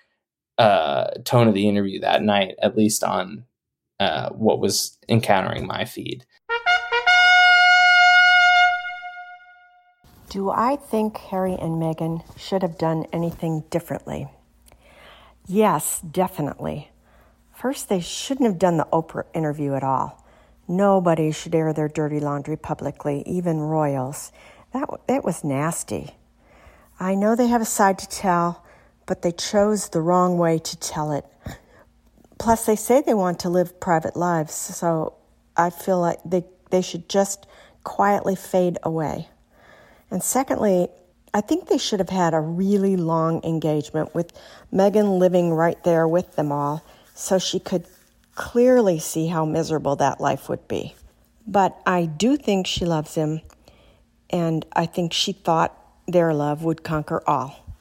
uh, 0.58 1.06
tone 1.24 1.48
of 1.48 1.54
the 1.54 1.68
interview 1.68 2.00
that 2.00 2.22
night, 2.22 2.54
at 2.62 2.76
least 2.76 3.02
on 3.02 3.44
uh, 4.00 4.30
what 4.30 4.60
was 4.60 4.98
encountering 5.08 5.66
my 5.66 5.84
feed. 5.84 6.24
Do 10.28 10.50
I 10.50 10.76
think 10.76 11.16
Harry 11.16 11.52
and 11.52 11.80
Meghan 11.80 12.24
should 12.36 12.62
have 12.62 12.76
done 12.76 13.06
anything 13.12 13.62
differently? 13.70 14.28
Yes, 15.46 16.00
definitely. 16.00 16.90
First, 17.52 17.88
they 17.88 18.00
shouldn't 18.00 18.48
have 18.48 18.58
done 18.58 18.76
the 18.76 18.88
Oprah 18.92 19.26
interview 19.32 19.74
at 19.74 19.84
all. 19.84 20.24
Nobody 20.66 21.30
should 21.30 21.54
air 21.54 21.72
their 21.72 21.88
dirty 21.88 22.18
laundry 22.18 22.56
publicly, 22.56 23.22
even 23.26 23.60
royals. 23.60 24.32
That, 24.74 24.90
that 25.06 25.24
was 25.24 25.44
nasty. 25.44 26.10
I 26.98 27.14
know 27.14 27.34
they 27.34 27.46
have 27.46 27.62
a 27.62 27.64
side 27.64 27.98
to 28.00 28.08
tell, 28.08 28.64
but 29.06 29.22
they 29.22 29.32
chose 29.32 29.88
the 29.88 30.00
wrong 30.00 30.36
way 30.36 30.58
to 30.58 30.76
tell 30.76 31.12
it. 31.12 31.24
Plus, 32.38 32.66
they 32.66 32.76
say 32.76 33.00
they 33.00 33.14
want 33.14 33.38
to 33.40 33.48
live 33.48 33.78
private 33.78 34.16
lives, 34.16 34.52
so 34.52 35.14
I 35.56 35.70
feel 35.70 36.00
like 36.00 36.18
they, 36.24 36.44
they 36.70 36.82
should 36.82 37.08
just 37.08 37.46
quietly 37.84 38.34
fade 38.34 38.78
away. 38.82 39.28
And 40.10 40.22
secondly, 40.22 40.88
I 41.32 41.40
think 41.40 41.68
they 41.68 41.78
should 41.78 42.00
have 42.00 42.10
had 42.10 42.34
a 42.34 42.40
really 42.40 42.96
long 42.96 43.44
engagement 43.44 44.12
with 44.12 44.32
Meghan 44.72 45.18
living 45.18 45.52
right 45.52 45.82
there 45.84 46.08
with 46.08 46.34
them 46.34 46.50
all 46.50 46.84
so 47.14 47.38
she 47.38 47.60
could 47.60 47.86
clearly 48.34 48.98
see 48.98 49.28
how 49.28 49.44
miserable 49.44 49.94
that 49.96 50.20
life 50.20 50.48
would 50.48 50.66
be. 50.66 50.94
But 51.46 51.80
I 51.86 52.06
do 52.06 52.36
think 52.36 52.66
she 52.66 52.84
loves 52.84 53.14
him, 53.14 53.40
and 54.30 54.66
I 54.72 54.86
think 54.86 55.12
she 55.12 55.32
thought 55.32 55.78
their 56.06 56.34
love 56.34 56.64
would 56.64 56.82
conquer 56.82 57.22
all. 57.26 57.78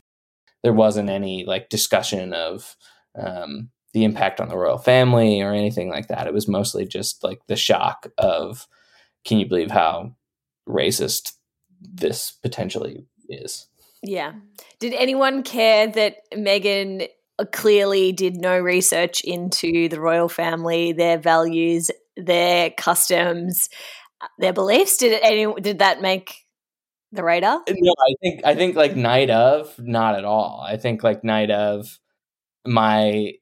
There 0.64 0.74
wasn't 0.74 1.10
any 1.10 1.44
like 1.46 1.70
discussion 1.70 2.34
of 2.34 2.76
um, 3.16 3.70
the 3.94 4.04
impact 4.04 4.40
on 4.40 4.50
the 4.50 4.58
royal 4.58 4.78
family 4.78 5.42
or 5.42 5.54
anything 5.54 5.90
like 5.90 6.08
that. 6.08 6.28
It 6.28 6.34
was 6.34 6.48
mostly 6.48 6.86
just 6.86 7.24
like 7.24 7.42
the 7.48 7.56
shock 7.56 8.08
of, 8.18 8.68
can 9.26 9.40
you 9.40 9.46
believe 9.46 9.72
how 9.72 10.16
racist 10.68 11.34
this 11.82 12.32
potentially 12.32 13.06
is. 13.30 13.68
Yeah. 14.02 14.34
Did 14.80 14.94
anyone 14.94 15.44
care 15.44 15.88
that 15.88 16.18
Meghan 16.34 17.08
clearly 17.52 18.12
did 18.12 18.36
no 18.36 18.60
research 18.60 19.22
into 19.22 19.90
the 19.90 20.00
royal 20.00 20.30
family, 20.30 20.92
their 20.92 21.18
values, 21.18 21.90
their 22.16 22.70
customs, 22.72 23.70
their 24.38 24.54
beliefs? 24.54 24.98
Did 24.98 25.14
it 25.14 25.22
any 25.24 25.52
did 25.62 25.80
that 25.80 26.02
make 26.02 26.36
the 27.12 27.24
radar? 27.24 27.62
No, 27.70 27.94
I 28.00 28.14
think 28.22 28.42
I 28.46 28.56
think 28.56 28.76
like 28.76 28.96
night 28.96 29.30
of, 29.30 29.74
not 29.80 30.16
at 30.16 30.26
all. 30.26 30.64
I 30.68 30.78
think 30.78 31.04
like 31.04 31.24
night 31.24 31.52
of 31.52 32.00
my 32.66 33.34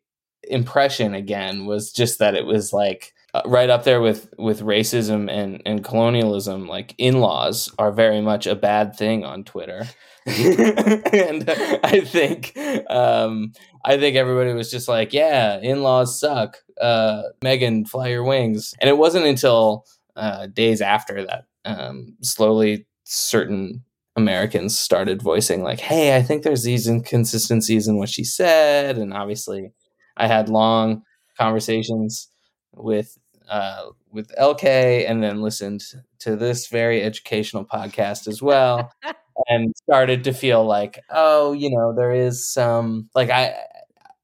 impression 0.43 1.13
again 1.13 1.65
was 1.65 1.91
just 1.91 2.19
that 2.19 2.35
it 2.35 2.45
was 2.45 2.73
like 2.73 3.13
uh, 3.33 3.41
right 3.45 3.69
up 3.69 3.83
there 3.83 4.01
with 4.01 4.33
with 4.37 4.61
racism 4.61 5.29
and 5.31 5.61
and 5.65 5.83
colonialism 5.83 6.67
like 6.67 6.95
in-laws 6.97 7.71
are 7.77 7.91
very 7.91 8.21
much 8.21 8.47
a 8.47 8.55
bad 8.55 8.95
thing 8.95 9.23
on 9.23 9.43
twitter 9.43 9.87
and 10.25 11.49
i 11.83 12.01
think 12.03 12.57
um 12.89 13.53
i 13.85 13.97
think 13.97 14.15
everybody 14.15 14.51
was 14.53 14.71
just 14.71 14.87
like 14.87 15.13
yeah 15.13 15.59
in-laws 15.59 16.19
suck 16.19 16.57
uh 16.81 17.21
meghan 17.41 17.87
fly 17.87 18.07
your 18.07 18.23
wings 18.23 18.73
and 18.81 18.89
it 18.89 18.97
wasn't 18.97 19.25
until 19.25 19.85
uh 20.15 20.47
days 20.47 20.81
after 20.81 21.25
that 21.25 21.45
um 21.65 22.15
slowly 22.21 22.85
certain 23.03 23.83
americans 24.15 24.77
started 24.77 25.21
voicing 25.21 25.63
like 25.63 25.79
hey 25.79 26.15
i 26.15 26.21
think 26.21 26.43
there's 26.43 26.63
these 26.63 26.87
inconsistencies 26.87 27.87
in 27.87 27.97
what 27.97 28.09
she 28.09 28.23
said 28.23 28.97
and 28.97 29.13
obviously 29.13 29.71
i 30.17 30.27
had 30.27 30.49
long 30.49 31.01
conversations 31.37 32.29
with 32.73 33.17
uh, 33.49 33.89
with 34.11 34.31
LK, 34.39 35.09
and 35.09 35.21
then 35.21 35.41
listened 35.41 35.83
to 36.19 36.35
this 36.35 36.67
very 36.67 37.03
educational 37.03 37.65
podcast 37.65 38.27
as 38.27 38.41
well, 38.41 38.91
and 39.47 39.73
started 39.75 40.23
to 40.23 40.33
feel 40.33 40.65
like, 40.65 40.99
oh, 41.09 41.51
you 41.51 41.69
know, 41.69 41.93
there 41.93 42.13
is 42.13 42.47
some 42.47 43.09
like 43.13 43.29
I, 43.29 43.53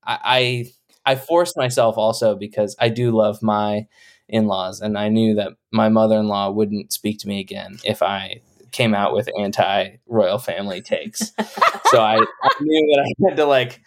I, 0.06 0.66
I 1.06 1.16
forced 1.16 1.58
myself 1.58 1.98
also 1.98 2.36
because 2.36 2.76
I 2.80 2.88
do 2.90 3.12
love 3.12 3.44
my 3.44 3.86
in-laws, 4.30 4.82
and 4.82 4.98
I 4.98 5.10
knew 5.10 5.36
that 5.36 5.54
my 5.72 5.90
mother-in-law 5.90 6.52
wouldn't 6.52 6.94
speak 6.94 7.20
to 7.20 7.28
me 7.28 7.40
again 7.40 7.80
if 7.84 8.02
I 8.02 8.42
came 8.72 8.94
out 8.94 9.14
with 9.14 9.30
anti-royal 9.40 10.40
family 10.40 10.82
takes. 10.82 11.20
so 11.92 12.02
I, 12.02 12.18
I 12.18 12.50
knew 12.62 12.96
that 12.96 13.06
I 13.06 13.30
had 13.30 13.38
to 13.38 13.46
like 13.46 13.82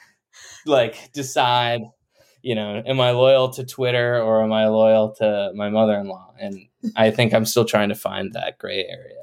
like 0.67 1.13
decide 1.13 1.83
you 2.43 2.55
know, 2.55 2.83
am 2.87 3.01
I 3.01 3.11
loyal 3.11 3.51
to 3.51 3.65
Twitter 3.65 4.21
or 4.21 4.43
am 4.43 4.53
I 4.53 4.67
loyal 4.69 5.13
to 5.17 5.53
my 5.55 5.69
mother-in-law? 5.69 6.35
And 6.39 6.67
I 6.97 7.11
think 7.11 7.35
I'm 7.35 7.45
still 7.45 7.65
trying 7.65 7.91
to 7.91 7.95
find 7.95 8.33
that 8.33 8.59
gray 8.59 8.87
area. 8.87 9.21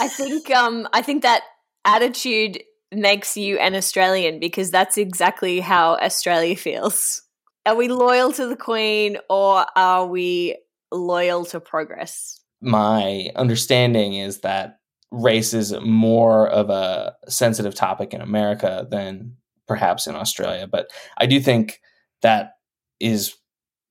I 0.00 0.08
think 0.08 0.50
um 0.50 0.88
I 0.92 1.02
think 1.02 1.22
that 1.22 1.42
attitude 1.84 2.62
makes 2.92 3.36
you 3.36 3.58
an 3.58 3.74
Australian 3.74 4.40
because 4.40 4.70
that's 4.70 4.98
exactly 4.98 5.60
how 5.60 5.96
Australia 5.96 6.56
feels. 6.56 7.22
Are 7.70 7.76
we 7.76 7.86
loyal 7.86 8.32
to 8.32 8.48
the 8.48 8.56
Queen 8.56 9.16
or 9.28 9.64
are 9.76 10.04
we 10.04 10.56
loyal 10.90 11.44
to 11.44 11.60
progress? 11.60 12.40
My 12.60 13.30
understanding 13.36 14.14
is 14.14 14.40
that 14.40 14.80
race 15.12 15.54
is 15.54 15.72
more 15.80 16.48
of 16.48 16.68
a 16.68 17.14
sensitive 17.28 17.76
topic 17.76 18.12
in 18.12 18.22
America 18.22 18.88
than 18.90 19.36
perhaps 19.68 20.08
in 20.08 20.16
Australia. 20.16 20.66
But 20.66 20.88
I 21.16 21.26
do 21.26 21.38
think 21.38 21.80
that 22.22 22.54
is 22.98 23.36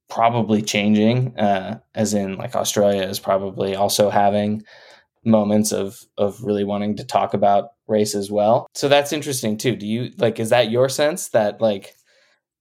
probably 0.10 0.62
changing 0.62 1.38
uh, 1.38 1.80
as 1.96 2.14
in 2.14 2.36
like 2.36 2.56
australia 2.56 3.04
is 3.04 3.20
probably 3.20 3.76
also 3.76 4.10
having 4.10 4.62
moments 5.24 5.72
of 5.72 6.04
of 6.18 6.44
really 6.44 6.64
wanting 6.64 6.96
to 6.98 7.06
talk 7.06 7.36
about 7.36 7.70
race 7.88 8.16
as 8.16 8.32
well 8.32 8.66
so 8.74 8.90
that's 8.90 9.14
interesting 9.14 9.56
too 9.56 9.76
do 9.76 9.86
you 9.86 10.10
like 10.18 10.40
is 10.40 10.50
that 10.50 10.72
your 10.72 10.90
sense 10.90 11.30
that 11.30 11.62
like 11.62 11.94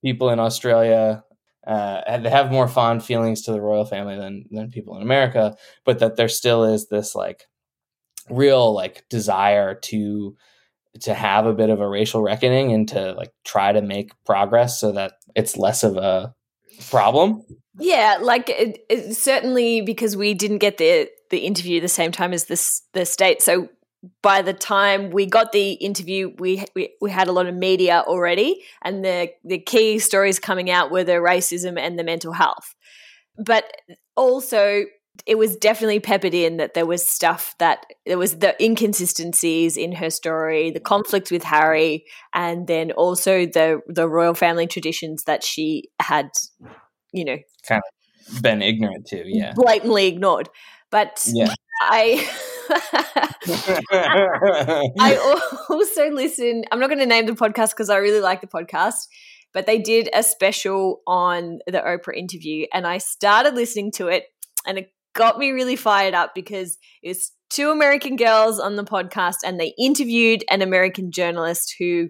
people 0.03 0.31
in 0.31 0.39
australia 0.39 1.23
uh, 1.67 2.19
have 2.29 2.51
more 2.51 2.67
fond 2.67 3.05
feelings 3.05 3.43
to 3.43 3.53
the 3.53 3.61
royal 3.61 3.85
family 3.85 4.17
than 4.17 4.45
than 4.51 4.71
people 4.71 4.97
in 4.97 5.03
america 5.03 5.57
but 5.85 5.99
that 5.99 6.17
there 6.17 6.29
still 6.29 6.65
is 6.65 6.89
this 6.89 7.15
like 7.15 7.45
real 8.31 8.75
like 8.75 9.05
desire 9.09 9.75
to 9.75 10.37
to 11.01 11.15
have 11.15 11.47
a 11.47 11.55
bit 11.55 11.71
of 11.71 11.81
a 11.81 11.89
racial 11.89 12.23
reckoning 12.23 12.73
and 12.73 12.89
to 12.89 13.13
like 13.13 13.31
try 13.45 13.73
to 13.73 13.83
make 13.83 14.13
progress 14.25 14.81
so 14.81 14.93
that 14.93 15.13
it's 15.35 15.57
less 15.57 15.83
of 15.83 15.97
a 15.97 16.35
problem. 16.91 17.43
Yeah, 17.79 18.19
like 18.21 18.51
it, 18.51 18.85
it, 18.89 19.15
certainly 19.15 19.81
because 19.81 20.17
we 20.17 20.35
didn't 20.35 20.59
get 20.59 20.79
the 20.79 21.09
the 21.31 21.39
interview 21.39 21.81
the 21.81 21.89
same 21.89 22.11
time 22.11 22.33
as 22.33 22.47
this 22.47 22.83
the 22.93 23.05
state. 23.05 23.43
So 23.43 23.69
by 24.23 24.43
the 24.43 24.53
time 24.53 25.11
we 25.11 25.27
got 25.27 25.53
the 25.53 25.73
interview, 25.73 26.33
we, 26.39 26.65
we 26.75 26.95
we 27.01 27.11
had 27.11 27.29
a 27.29 27.33
lot 27.33 27.47
of 27.47 27.55
media 27.55 28.05
already, 28.07 28.63
and 28.83 29.05
the 29.05 29.31
the 29.45 29.59
key 29.59 29.99
stories 29.99 30.39
coming 30.39 30.71
out 30.71 30.91
were 30.91 31.05
the 31.05 31.13
racism 31.13 31.79
and 31.79 31.99
the 31.99 32.05
mental 32.05 32.33
health. 32.33 32.75
But 33.37 33.65
also 34.17 34.85
it 35.27 35.37
was 35.37 35.57
definitely 35.57 36.01
peppered 36.01 36.35
in 36.35 36.59
that 36.59 36.75
there 36.75 36.87
was 36.87 37.07
stuff 37.07 37.55
that 37.59 37.85
there 38.07 38.19
was 38.19 38.39
the 38.39 38.63
inconsistencies 38.63 39.77
in 39.77 39.93
her 39.93 40.11
story, 40.11 40.71
the 40.71 40.81
conflict 40.81 41.31
with 41.31 41.43
Harry, 41.43 42.05
and 42.35 42.67
then 42.67 42.93
also 42.93 43.47
the 43.47 43.81
the 43.89 44.09
royal 44.09 44.35
family 44.35 44.67
traditions 44.67 45.25
that 45.25 45.43
she 45.43 45.91
had, 46.01 46.31
you 47.13 47.25
know, 47.25 47.37
kind 47.67 47.83
of 48.31 48.43
been 48.43 48.63
ignorant 48.63 49.07
to, 49.07 49.23
yeah, 49.27 49.53
blatantly 49.55 50.07
ignored. 50.07 50.49
But 50.91 51.27
yeah. 51.33 51.55
I 51.83 52.29
I 55.01 55.17
also 55.71 56.11
listen. 56.11 56.65
I'm 56.73 56.81
not 56.81 56.89
going 56.89 56.99
to 56.99 57.07
name 57.07 57.27
the 57.27 57.33
podcast 57.33 57.71
because 57.71 57.91
I 57.91 57.97
really 57.97 58.21
like 58.21 58.41
the 58.41 58.47
podcast, 58.47 59.09
but 59.53 59.67
they 59.67 59.79
did 59.79 60.09
a 60.15 60.23
special 60.23 61.01
on 61.07 61.59
the 61.67 61.79
Oprah 61.79 62.17
interview, 62.17 62.67
and 62.73 62.87
I 62.87 62.99
started 62.99 63.55
listening 63.55 63.93
to 63.93 64.09
it, 64.09 64.25
and 64.67 64.79
it 64.79 64.93
got 65.15 65.39
me 65.39 65.51
really 65.51 65.77
fired 65.77 66.15
up 66.15 66.35
because 66.35 66.79
it's 67.03 67.33
two 67.51 67.71
American 67.71 68.17
girls 68.17 68.61
on 68.61 68.77
the 68.77 68.85
podcast 68.85 69.37
and 69.45 69.59
they 69.59 69.75
interviewed 69.79 70.45
an 70.51 70.63
American 70.63 71.11
journalist 71.11 71.75
who 71.79 72.09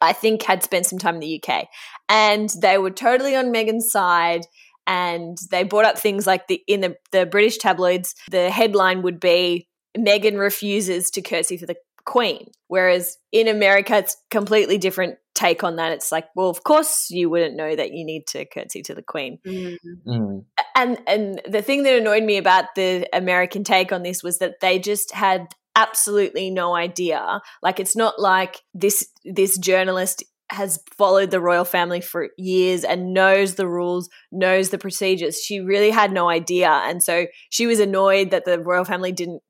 I 0.00 0.12
think 0.12 0.42
had 0.42 0.62
spent 0.62 0.86
some 0.86 0.98
time 0.98 1.14
in 1.14 1.20
the 1.20 1.42
UK. 1.42 1.66
And 2.08 2.50
they 2.60 2.78
were 2.78 2.90
totally 2.90 3.36
on 3.36 3.52
Meghan's 3.52 3.90
side. 3.90 4.46
And 4.86 5.38
they 5.50 5.64
brought 5.64 5.86
up 5.86 5.98
things 5.98 6.26
like 6.26 6.46
the 6.48 6.62
in 6.66 6.80
the, 6.80 6.96
the 7.12 7.26
British 7.26 7.58
tabloids, 7.58 8.14
the 8.30 8.50
headline 8.50 9.02
would 9.02 9.20
be 9.20 9.68
Meghan 9.96 10.38
refuses 10.38 11.10
to 11.12 11.22
curtsy 11.22 11.56
for 11.56 11.66
the 11.66 11.76
Queen. 12.04 12.50
Whereas 12.68 13.16
in 13.32 13.48
America, 13.48 13.96
it's 13.96 14.16
completely 14.30 14.78
different 14.78 15.16
take 15.34 15.64
on 15.64 15.76
that. 15.76 15.92
It's 15.92 16.12
like, 16.12 16.26
well, 16.36 16.48
of 16.48 16.62
course 16.62 17.10
you 17.10 17.28
wouldn't 17.30 17.56
know 17.56 17.74
that 17.74 17.92
you 17.92 18.04
need 18.04 18.26
to 18.28 18.44
curtsy 18.44 18.82
to 18.82 18.94
the 18.94 19.02
Queen. 19.02 19.38
Mm-hmm. 19.46 20.10
Mm. 20.10 20.44
And 20.74 20.98
and 21.06 21.42
the 21.48 21.62
thing 21.62 21.82
that 21.84 21.96
annoyed 21.96 22.22
me 22.22 22.36
about 22.36 22.74
the 22.74 23.08
American 23.12 23.64
take 23.64 23.92
on 23.92 24.02
this 24.02 24.22
was 24.22 24.38
that 24.38 24.60
they 24.60 24.78
just 24.78 25.12
had 25.12 25.54
absolutely 25.76 26.50
no 26.50 26.74
idea. 26.74 27.40
Like 27.62 27.80
it's 27.80 27.96
not 27.96 28.20
like 28.20 28.60
this 28.74 29.08
this 29.24 29.58
journalist 29.58 30.24
has 30.50 30.82
followed 30.96 31.30
the 31.30 31.40
royal 31.40 31.64
family 31.64 32.00
for 32.00 32.28
years 32.36 32.84
and 32.84 33.14
knows 33.14 33.54
the 33.54 33.66
rules, 33.66 34.08
knows 34.30 34.70
the 34.70 34.78
procedures. 34.78 35.42
She 35.42 35.60
really 35.60 35.90
had 35.90 36.12
no 36.12 36.28
idea. 36.28 36.68
And 36.68 37.02
so 37.02 37.26
she 37.50 37.66
was 37.66 37.80
annoyed 37.80 38.30
that 38.30 38.44
the 38.44 38.60
royal 38.60 38.84
family 38.84 39.12
didn't 39.12 39.42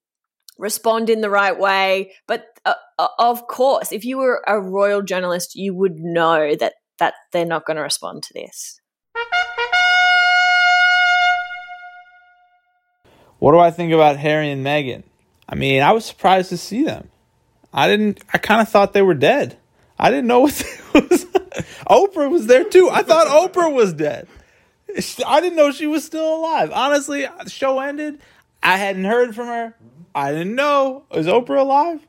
respond 0.59 1.11
in 1.11 1.21
the 1.21 1.31
right 1.31 1.59
way. 1.59 2.13
But 2.27 2.47
uh, 2.65 2.75
uh 2.99 3.09
of 3.19 3.47
course, 3.47 3.93
if 3.93 4.05
you 4.05 4.19
were 4.19 4.43
a 4.47 4.61
royal 4.61 5.03
journalist, 5.03 5.55
you 5.55 5.75
would 5.75 5.99
know 5.99 6.55
that 6.57 6.75
that 6.99 7.15
they're 7.33 7.45
not 7.45 7.67
going 7.67 7.77
to 7.77 7.83
respond 7.83 8.23
to 8.23 8.33
this. 8.33 8.81
What 13.39 13.53
do 13.53 13.59
I 13.59 13.71
think 13.71 13.93
about 13.93 14.17
Harry 14.17 14.51
and 14.51 14.65
Meghan? 14.65 15.03
I 15.49 15.55
mean, 15.55 15.83
I 15.83 15.93
was 15.93 16.05
surprised 16.05 16.49
to 16.51 16.57
see 16.57 16.85
them. 16.85 17.11
I 17.73 17.89
didn't. 17.89 18.23
I 18.33 18.39
kind 18.39 18.63
of 18.63 18.69
thought 18.69 18.93
they 18.93 19.03
were 19.03 19.15
dead. 19.15 19.59
I 19.99 20.11
didn't 20.11 20.27
know 20.27 20.41
what 20.41 20.81
was. 20.95 21.25
Oprah 21.89 22.31
was 22.31 22.47
there 22.47 22.65
too. 22.65 22.89
I 22.91 23.03
thought 23.03 23.27
Oprah 23.27 23.73
was 23.73 23.93
dead. 23.93 24.27
I 25.27 25.41
didn't 25.41 25.57
know 25.57 25.73
she 25.73 25.87
was 25.87 26.05
still 26.05 26.37
alive. 26.37 26.71
Honestly, 26.73 27.27
the 27.43 27.51
show 27.51 27.81
ended. 27.81 28.21
I 28.63 28.77
hadn't 28.77 29.05
heard 29.05 29.35
from 29.35 29.47
her. 29.47 29.75
I 30.15 30.33
didn't 30.33 30.55
know. 30.55 31.05
Is 31.13 31.27
Oprah 31.27 31.61
alive? 31.61 32.07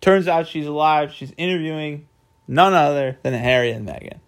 Turns 0.00 0.28
out 0.28 0.48
she's 0.48 0.66
alive. 0.66 1.12
She's 1.12 1.32
interviewing 1.36 2.08
none 2.46 2.74
other 2.74 3.18
than 3.22 3.34
Harry 3.34 3.70
and 3.70 3.88
Meghan. 3.88 4.18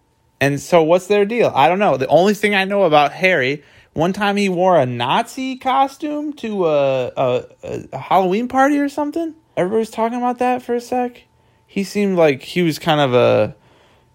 And 0.40 0.60
so, 0.60 0.82
what's 0.82 1.06
their 1.06 1.24
deal? 1.24 1.52
I 1.54 1.68
don't 1.68 1.78
know. 1.78 1.96
The 1.96 2.06
only 2.06 2.34
thing 2.34 2.54
I 2.54 2.64
know 2.64 2.84
about 2.84 3.12
Harry, 3.12 3.62
one 3.92 4.12
time 4.12 4.36
he 4.36 4.48
wore 4.48 4.78
a 4.78 4.86
Nazi 4.86 5.56
costume 5.56 6.32
to 6.34 6.66
a, 6.66 7.06
a, 7.16 7.44
a 7.92 7.98
Halloween 7.98 8.48
party 8.48 8.78
or 8.78 8.88
something. 8.88 9.34
Everybody's 9.56 9.90
talking 9.90 10.18
about 10.18 10.38
that 10.38 10.62
for 10.62 10.74
a 10.74 10.80
sec 10.80 11.24
he 11.74 11.82
seemed 11.82 12.16
like 12.16 12.40
he 12.40 12.62
was 12.62 12.78
kind 12.78 13.00
of 13.00 13.14
a 13.14 13.56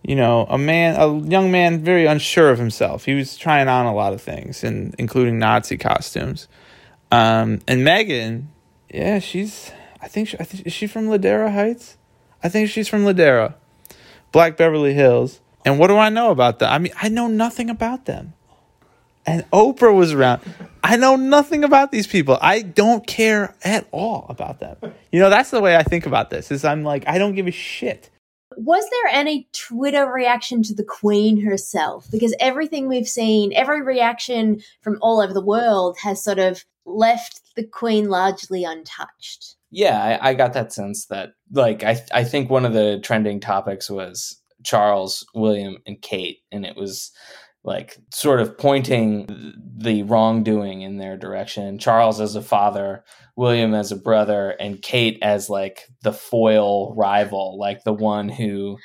you 0.01 0.15
know 0.15 0.47
a 0.49 0.57
man 0.57 0.95
a 0.95 1.19
young 1.27 1.51
man 1.51 1.83
very 1.83 2.05
unsure 2.05 2.51
of 2.51 2.57
himself. 2.57 3.03
He 3.03 3.13
was 3.15 3.35
trying 3.35 3.67
on 3.67 3.85
a 3.85 3.93
lot 3.93 4.13
of 4.13 4.21
things 4.21 4.63
and 4.63 4.95
including 4.97 5.39
nazi 5.39 5.75
costumes. 5.75 6.47
Um, 7.11 7.59
and 7.67 7.85
Meghan, 7.85 8.45
yeah 8.89 9.19
she's 9.19 9.73
i 10.01 10.07
think, 10.07 10.29
she, 10.29 10.39
I 10.39 10.45
think 10.45 10.67
is 10.67 10.71
she 10.71 10.87
from 10.87 11.07
ladera 11.07 11.51
heights? 11.53 11.97
I 12.41 12.47
think 12.47 12.69
she's 12.69 12.87
from 12.87 13.03
ladera. 13.03 13.55
Black 14.31 14.55
beverly 14.55 14.93
hills. 14.93 15.41
And 15.65 15.77
what 15.77 15.87
do 15.87 15.97
i 15.97 16.07
know 16.07 16.31
about 16.31 16.59
that 16.59 16.71
i 16.71 16.77
mean 16.77 16.93
i 17.01 17.09
know 17.09 17.27
nothing 17.27 17.69
about 17.69 18.05
them 18.05 18.31
and 19.29 19.51
Oprah 19.51 19.95
was 19.95 20.13
around. 20.13 20.41
I 20.83 20.95
know 20.95 21.15
nothing 21.15 21.63
about 21.63 21.91
these 21.91 22.07
people. 22.07 22.37
I 22.41 22.61
don't 22.61 23.05
care 23.05 23.55
at 23.63 23.87
all 23.91 24.25
about 24.29 24.59
them. 24.59 24.77
You 25.11 25.19
know, 25.19 25.29
that's 25.29 25.51
the 25.51 25.61
way 25.61 25.75
I 25.75 25.83
think 25.83 26.05
about 26.05 26.29
this. 26.29 26.51
Is 26.51 26.65
I'm 26.65 26.83
like, 26.83 27.07
I 27.07 27.17
don't 27.17 27.35
give 27.35 27.47
a 27.47 27.51
shit. 27.51 28.09
Was 28.57 28.83
there 28.89 29.13
any 29.13 29.47
Twitter 29.53 30.11
reaction 30.11 30.63
to 30.63 30.73
the 30.73 30.83
Queen 30.83 31.41
herself? 31.45 32.07
Because 32.11 32.35
everything 32.39 32.87
we've 32.87 33.07
seen, 33.07 33.53
every 33.53 33.81
reaction 33.81 34.61
from 34.81 34.97
all 35.01 35.21
over 35.21 35.33
the 35.33 35.45
world 35.45 35.97
has 36.03 36.23
sort 36.23 36.39
of 36.39 36.65
left 36.85 37.41
the 37.55 37.63
Queen 37.63 38.09
largely 38.09 38.63
untouched. 38.63 39.55
Yeah, 39.71 40.19
I, 40.21 40.29
I 40.29 40.33
got 40.33 40.53
that 40.53 40.73
sense 40.73 41.05
that, 41.05 41.33
like, 41.51 41.83
I 41.83 42.01
I 42.11 42.23
think 42.23 42.49
one 42.49 42.65
of 42.65 42.73
the 42.73 42.99
trending 43.03 43.39
topics 43.39 43.89
was 43.89 44.41
Charles, 44.63 45.25
William, 45.35 45.77
and 45.85 46.01
Kate, 46.01 46.39
and 46.51 46.65
it 46.65 46.75
was 46.75 47.11
like 47.63 47.97
sort 48.11 48.39
of 48.39 48.57
pointing 48.57 49.27
the 49.77 50.03
wrongdoing 50.03 50.81
in 50.81 50.97
their 50.97 51.17
direction. 51.17 51.77
Charles 51.77 52.21
as 52.21 52.35
a 52.35 52.41
father, 52.41 53.03
William 53.35 53.73
as 53.73 53.91
a 53.91 53.97
brother, 53.97 54.51
and 54.59 54.81
Kate 54.81 55.19
as 55.21 55.49
like 55.49 55.87
the 56.01 56.13
foil 56.13 56.95
rival, 56.95 57.57
like 57.59 57.83
the 57.83 57.93
one 57.93 58.29
who 58.29 58.77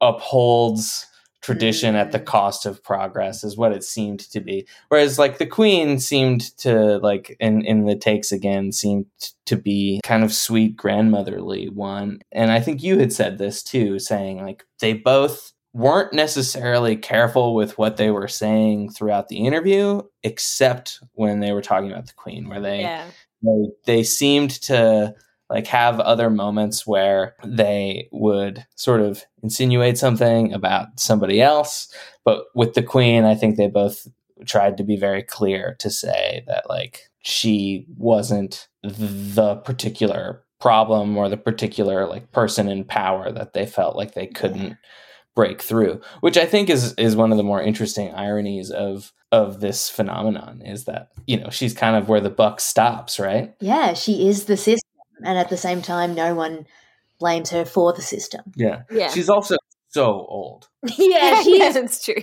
upholds 0.00 1.06
tradition 1.46 1.94
at 1.94 2.10
the 2.10 2.18
cost 2.18 2.66
of 2.66 2.82
progress 2.82 3.44
is 3.44 3.56
what 3.56 3.70
it 3.70 3.84
seemed 3.84 4.18
to 4.18 4.40
be 4.40 4.66
whereas 4.88 5.16
like 5.16 5.38
the 5.38 5.46
queen 5.46 5.96
seemed 6.00 6.40
to 6.56 6.98
like 6.98 7.36
in 7.38 7.64
in 7.64 7.84
the 7.84 7.94
takes 7.94 8.32
again 8.32 8.72
seemed 8.72 9.06
to 9.44 9.54
be 9.54 10.00
kind 10.04 10.24
of 10.24 10.34
sweet 10.34 10.76
grandmotherly 10.76 11.68
one 11.68 12.18
and 12.32 12.50
i 12.50 12.58
think 12.58 12.82
you 12.82 12.98
had 12.98 13.12
said 13.12 13.38
this 13.38 13.62
too 13.62 13.96
saying 14.00 14.42
like 14.42 14.64
they 14.80 14.92
both 14.92 15.52
weren't 15.76 16.14
necessarily 16.14 16.96
careful 16.96 17.54
with 17.54 17.76
what 17.76 17.98
they 17.98 18.10
were 18.10 18.28
saying 18.28 18.90
throughout 18.90 19.28
the 19.28 19.44
interview, 19.44 20.00
except 20.22 21.00
when 21.12 21.40
they 21.40 21.52
were 21.52 21.60
talking 21.60 21.92
about 21.92 22.06
the 22.06 22.14
Queen, 22.14 22.48
where 22.48 22.60
they 22.60 22.80
yeah. 22.80 23.04
they, 23.42 23.68
they 23.84 24.02
seemed 24.02 24.50
to 24.62 25.14
like 25.50 25.66
have 25.66 26.00
other 26.00 26.30
moments 26.30 26.86
where 26.86 27.36
they 27.44 28.08
would 28.10 28.66
sort 28.74 29.02
of 29.02 29.22
insinuate 29.42 29.98
something 29.98 30.52
about 30.54 30.98
somebody 30.98 31.42
else. 31.42 31.92
But 32.24 32.46
with 32.54 32.72
the 32.72 32.82
Queen, 32.82 33.24
I 33.24 33.34
think 33.34 33.56
they 33.56 33.68
both 33.68 34.08
tried 34.46 34.78
to 34.78 34.82
be 34.82 34.96
very 34.96 35.22
clear 35.22 35.76
to 35.80 35.90
say 35.90 36.42
that 36.46 36.70
like 36.70 37.02
she 37.20 37.84
wasn't 37.98 38.66
the 38.82 39.56
particular 39.56 40.42
problem 40.58 41.18
or 41.18 41.28
the 41.28 41.36
particular 41.36 42.06
like 42.06 42.32
person 42.32 42.66
in 42.66 42.82
power 42.82 43.30
that 43.30 43.52
they 43.52 43.66
felt 43.66 43.94
like 43.94 44.14
they 44.14 44.26
couldn't 44.26 44.78
break 45.36 45.62
through, 45.62 46.00
which 46.20 46.36
I 46.36 46.46
think 46.46 46.68
is 46.68 46.94
is 46.94 47.14
one 47.14 47.30
of 47.30 47.36
the 47.36 47.44
more 47.44 47.62
interesting 47.62 48.12
ironies 48.12 48.72
of 48.72 49.12
of 49.30 49.60
this 49.60 49.88
phenomenon 49.88 50.62
is 50.62 50.86
that 50.86 51.12
you 51.26 51.38
know 51.38 51.50
she's 51.50 51.74
kind 51.74 51.94
of 51.94 52.08
where 52.08 52.20
the 52.20 52.30
buck 52.30 52.58
stops, 52.58 53.20
right? 53.20 53.54
Yeah, 53.60 53.94
she 53.94 54.28
is 54.28 54.46
the 54.46 54.56
system, 54.56 54.90
and 55.22 55.38
at 55.38 55.50
the 55.50 55.56
same 55.56 55.82
time, 55.82 56.16
no 56.16 56.34
one 56.34 56.66
blames 57.20 57.50
her 57.50 57.64
for 57.64 57.92
the 57.92 58.02
system. 58.02 58.40
Yeah, 58.56 58.82
yeah. 58.90 59.10
She's 59.10 59.28
also 59.28 59.56
so 59.90 60.04
old. 60.04 60.68
yeah, 60.98 61.42
she 61.42 61.58
yeah, 61.58 61.70
that's 61.70 62.04
true. 62.04 62.22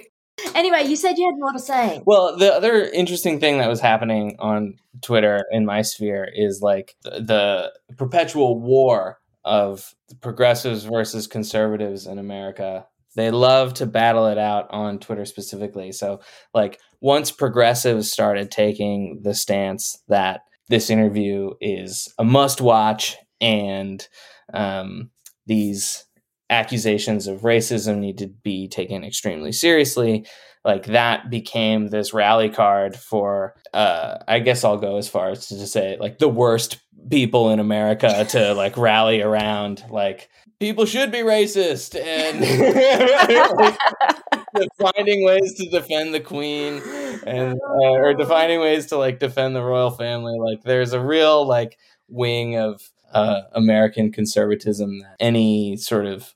Anyway, 0.56 0.84
you 0.86 0.96
said 0.96 1.18
you 1.18 1.28
had 1.28 1.40
more 1.40 1.54
to 1.54 1.60
say. 1.60 2.02
Well, 2.06 2.36
the 2.36 2.52
other 2.52 2.84
interesting 2.86 3.40
thing 3.40 3.60
that 3.60 3.70
was 3.70 3.80
happening 3.80 4.36
on 4.40 4.80
Twitter 5.02 5.46
in 5.52 5.64
my 5.64 5.84
sphere 5.84 6.28
is 6.34 6.60
like 6.62 6.96
the, 7.04 7.22
the 7.22 7.96
perpetual 7.96 8.60
war 8.60 9.20
of 9.46 9.94
progressives 10.22 10.86
versus 10.86 11.28
conservatives 11.28 12.08
in 12.08 12.18
America 12.18 12.88
they 13.16 13.32
love 13.32 13.74
to 13.76 13.86
battle 13.86 14.28
it 14.28 14.38
out 14.38 14.68
on 14.72 15.00
Twitter 15.00 15.26
specifically. 15.26 15.92
So, 15.92 16.22
like, 16.54 16.80
once 17.02 17.32
progressives 17.32 18.12
started 18.12 18.50
taking 18.50 19.22
the 19.24 19.34
stance 19.34 20.02
that 20.08 20.42
this 20.70 20.90
interview 20.90 21.52
is 21.62 22.14
a 22.18 22.24
must 22.24 22.62
watch 22.62 23.18
and 23.42 24.08
um, 24.54 25.10
these 25.46 26.06
accusations 26.50 27.28
of 27.28 27.42
racism 27.42 27.98
need 27.98 28.18
to 28.20 28.28
be 28.28 28.68
taken 28.68 29.04
extremely 29.04 29.52
seriously, 29.52 30.26
like, 30.64 30.86
that 30.86 31.30
became 31.30 31.88
this 31.88 32.14
rally 32.14 32.50
card 32.50 32.96
for, 32.96 33.54
uh, 33.74 34.20
I 34.28 34.40
guess 34.40 34.64
I'll 34.64 34.78
go 34.78 34.98
as 34.98 35.10
far 35.10 35.32
as 35.32 35.48
to 35.48 35.68
say, 35.68 35.98
like, 36.00 36.20
the 36.20 36.30
worst 36.30 36.78
people 37.10 37.50
in 37.50 37.60
America 37.60 38.26
to, 38.30 38.54
like, 38.54 38.78
rally 38.78 39.22
around. 39.22 39.84
Like, 39.90 40.30
people 40.64 40.86
should 40.86 41.12
be 41.12 41.20
racist 41.20 42.00
and 42.00 42.40
finding 44.80 45.26
ways 45.26 45.56
to 45.56 45.70
defend 45.70 46.14
the 46.14 46.22
queen 46.22 46.82
and 47.28 47.56
uh, 47.56 47.90
or 47.90 48.14
defining 48.14 48.62
ways 48.62 48.86
to 48.86 48.98
like 48.98 49.20
defend 49.20 49.58
the 49.58 49.62
royal 49.62 49.92
family. 49.92 50.38
Like 50.40 50.64
there's 50.64 50.94
a 50.94 51.02
real 51.02 51.46
like 51.46 51.78
wing 52.08 52.56
of 52.56 52.82
uh, 53.12 53.42
american 53.54 54.12
conservatism 54.12 55.00
that 55.00 55.16
any 55.20 55.78
sort 55.78 56.06
of 56.06 56.34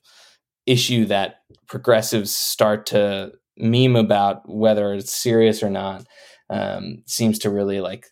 issue 0.66 1.06
that 1.06 1.36
progressives 1.66 2.34
start 2.34 2.86
to 2.86 3.32
meme 3.56 3.96
about 3.96 4.48
whether 4.48 4.92
it's 4.92 5.12
serious 5.12 5.62
or 5.62 5.70
not 5.70 6.04
um, 6.50 7.02
seems 7.06 7.38
to 7.38 7.50
really 7.50 7.80
like 7.80 8.06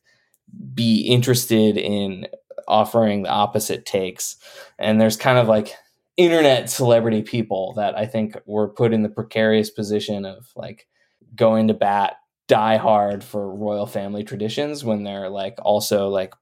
be 0.74 1.02
interested 1.02 1.76
in 1.76 2.26
offering 2.66 3.22
the 3.22 3.28
opposite 3.28 3.86
takes. 3.86 4.36
And 4.78 5.00
there's 5.00 5.16
kind 5.16 5.38
of 5.38 5.48
like 5.48 5.74
internet 6.16 6.70
celebrity 6.70 7.22
people 7.22 7.74
that 7.74 7.96
I 7.96 8.06
think 8.06 8.36
were 8.46 8.68
put 8.68 8.92
in 8.92 9.02
the 9.02 9.08
precarious 9.08 9.70
position 9.70 10.24
of 10.24 10.46
like 10.56 10.86
going 11.34 11.68
to 11.68 11.74
bat 11.74 12.16
die 12.48 12.76
hard 12.76 13.24
for 13.24 13.54
royal 13.54 13.86
family 13.86 14.22
traditions 14.22 14.84
when 14.84 15.02
they're 15.02 15.28
like 15.28 15.56
also 15.62 16.08
like 16.08 16.34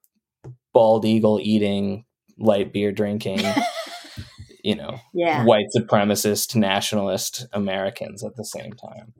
bald 0.73 1.05
eagle 1.05 1.41
eating 1.43 2.05
light 2.39 2.73
beer 2.73 2.93
drinking 2.93 3.41
you 4.65 4.75
know 4.75 4.99
yeah. 5.15 5.45
white 5.45 5.67
supremacist 5.75 6.55
nationalist 6.55 7.47
americans 7.53 8.23
at 8.23 8.37
the 8.37 8.45
same 8.45 8.73
time 8.73 9.15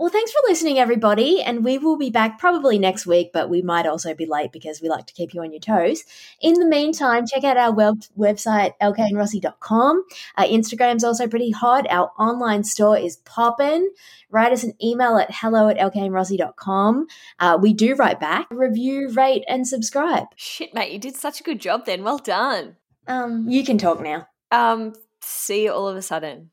Well, 0.00 0.08
thanks 0.08 0.32
for 0.32 0.40
listening, 0.48 0.78
everybody. 0.78 1.42
And 1.42 1.62
we 1.62 1.76
will 1.76 1.98
be 1.98 2.08
back 2.08 2.38
probably 2.38 2.78
next 2.78 3.04
week, 3.04 3.32
but 3.34 3.50
we 3.50 3.60
might 3.60 3.84
also 3.84 4.14
be 4.14 4.24
late 4.24 4.50
because 4.50 4.80
we 4.80 4.88
like 4.88 5.06
to 5.08 5.12
keep 5.12 5.34
you 5.34 5.42
on 5.42 5.52
your 5.52 5.60
toes. 5.60 6.04
In 6.40 6.54
the 6.54 6.64
meantime, 6.64 7.26
check 7.26 7.44
out 7.44 7.58
our 7.58 7.70
web- 7.70 8.06
website, 8.18 8.72
lkandrossi.com. 8.80 10.04
Our 10.38 10.46
Instagram's 10.46 11.04
also 11.04 11.28
pretty 11.28 11.50
hot. 11.50 11.86
Our 11.90 12.12
online 12.18 12.64
store 12.64 12.96
is 12.96 13.18
poppin'. 13.26 13.90
Write 14.30 14.52
us 14.52 14.64
an 14.64 14.72
email 14.82 15.18
at 15.18 15.28
hello 15.34 15.68
at 15.68 15.76
lkandrossi.com. 15.76 17.06
Uh, 17.38 17.58
we 17.60 17.74
do 17.74 17.94
write 17.94 18.20
back. 18.20 18.46
Review, 18.50 19.10
rate, 19.10 19.44
and 19.48 19.68
subscribe. 19.68 20.28
Shit, 20.34 20.72
mate, 20.72 20.92
you 20.92 20.98
did 20.98 21.14
such 21.14 21.40
a 21.40 21.44
good 21.44 21.60
job 21.60 21.84
then. 21.84 22.04
Well 22.04 22.16
done. 22.16 22.76
Um, 23.06 23.46
you 23.50 23.66
can 23.66 23.76
talk 23.76 24.00
now. 24.00 24.28
Um, 24.50 24.94
see 25.20 25.64
you 25.64 25.72
all 25.72 25.88
of 25.88 25.96
a 25.98 26.02
sudden. 26.02 26.52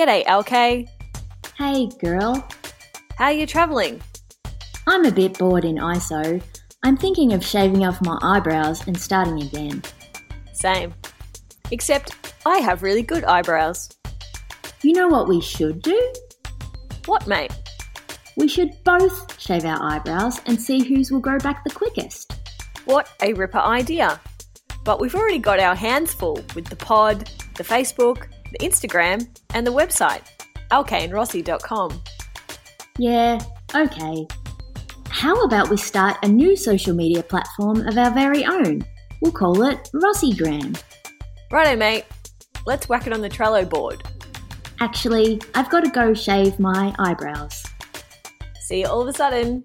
G'day, 0.00 0.24
LK. 0.24 0.88
Hey, 1.58 1.86
girl. 2.00 2.42
How 3.18 3.28
you 3.28 3.46
travelling? 3.46 4.00
I'm 4.86 5.04
a 5.04 5.10
bit 5.10 5.36
bored 5.36 5.66
in 5.66 5.74
ISO. 5.74 6.42
I'm 6.82 6.96
thinking 6.96 7.34
of 7.34 7.44
shaving 7.44 7.84
off 7.84 8.00
my 8.00 8.18
eyebrows 8.22 8.86
and 8.86 8.98
starting 8.98 9.42
again. 9.42 9.82
Same. 10.54 10.94
Except 11.70 12.16
I 12.46 12.60
have 12.60 12.82
really 12.82 13.02
good 13.02 13.24
eyebrows. 13.24 13.90
You 14.80 14.94
know 14.94 15.08
what 15.08 15.28
we 15.28 15.38
should 15.38 15.82
do? 15.82 16.14
What, 17.04 17.26
mate? 17.26 17.52
We 18.38 18.48
should 18.48 18.70
both 18.84 19.38
shave 19.38 19.66
our 19.66 19.82
eyebrows 19.82 20.40
and 20.46 20.58
see 20.58 20.82
whose 20.82 21.10
will 21.10 21.20
grow 21.20 21.36
back 21.40 21.62
the 21.62 21.74
quickest. 21.74 22.32
What 22.86 23.10
a 23.20 23.34
ripper 23.34 23.58
idea. 23.58 24.18
But 24.82 24.98
we've 24.98 25.14
already 25.14 25.40
got 25.40 25.60
our 25.60 25.74
hands 25.74 26.14
full 26.14 26.42
with 26.54 26.68
the 26.68 26.76
pod, 26.76 27.30
the 27.58 27.64
Facebook, 27.64 28.28
the 28.52 28.58
Instagram, 28.58 29.26
and 29.54 29.66
the 29.66 29.72
website, 29.72 30.22
lkandrossi.com. 30.70 32.02
Yeah, 32.98 33.40
okay. 33.74 34.26
How 35.08 35.42
about 35.44 35.70
we 35.70 35.76
start 35.76 36.18
a 36.22 36.28
new 36.28 36.56
social 36.56 36.94
media 36.94 37.22
platform 37.22 37.86
of 37.86 37.98
our 37.98 38.12
very 38.12 38.44
own? 38.44 38.82
We'll 39.20 39.32
call 39.32 39.62
it 39.64 39.90
Rossigram. 39.94 40.80
Righto, 41.50 41.76
mate. 41.76 42.04
Let's 42.66 42.88
whack 42.88 43.06
it 43.06 43.12
on 43.12 43.20
the 43.20 43.28
Trello 43.28 43.68
board. 43.68 44.02
Actually, 44.80 45.40
I've 45.54 45.70
got 45.70 45.84
to 45.84 45.90
go 45.90 46.14
shave 46.14 46.58
my 46.58 46.94
eyebrows. 46.98 47.64
See 48.60 48.80
you 48.80 48.86
all 48.86 49.02
of 49.02 49.08
a 49.08 49.12
sudden. 49.12 49.64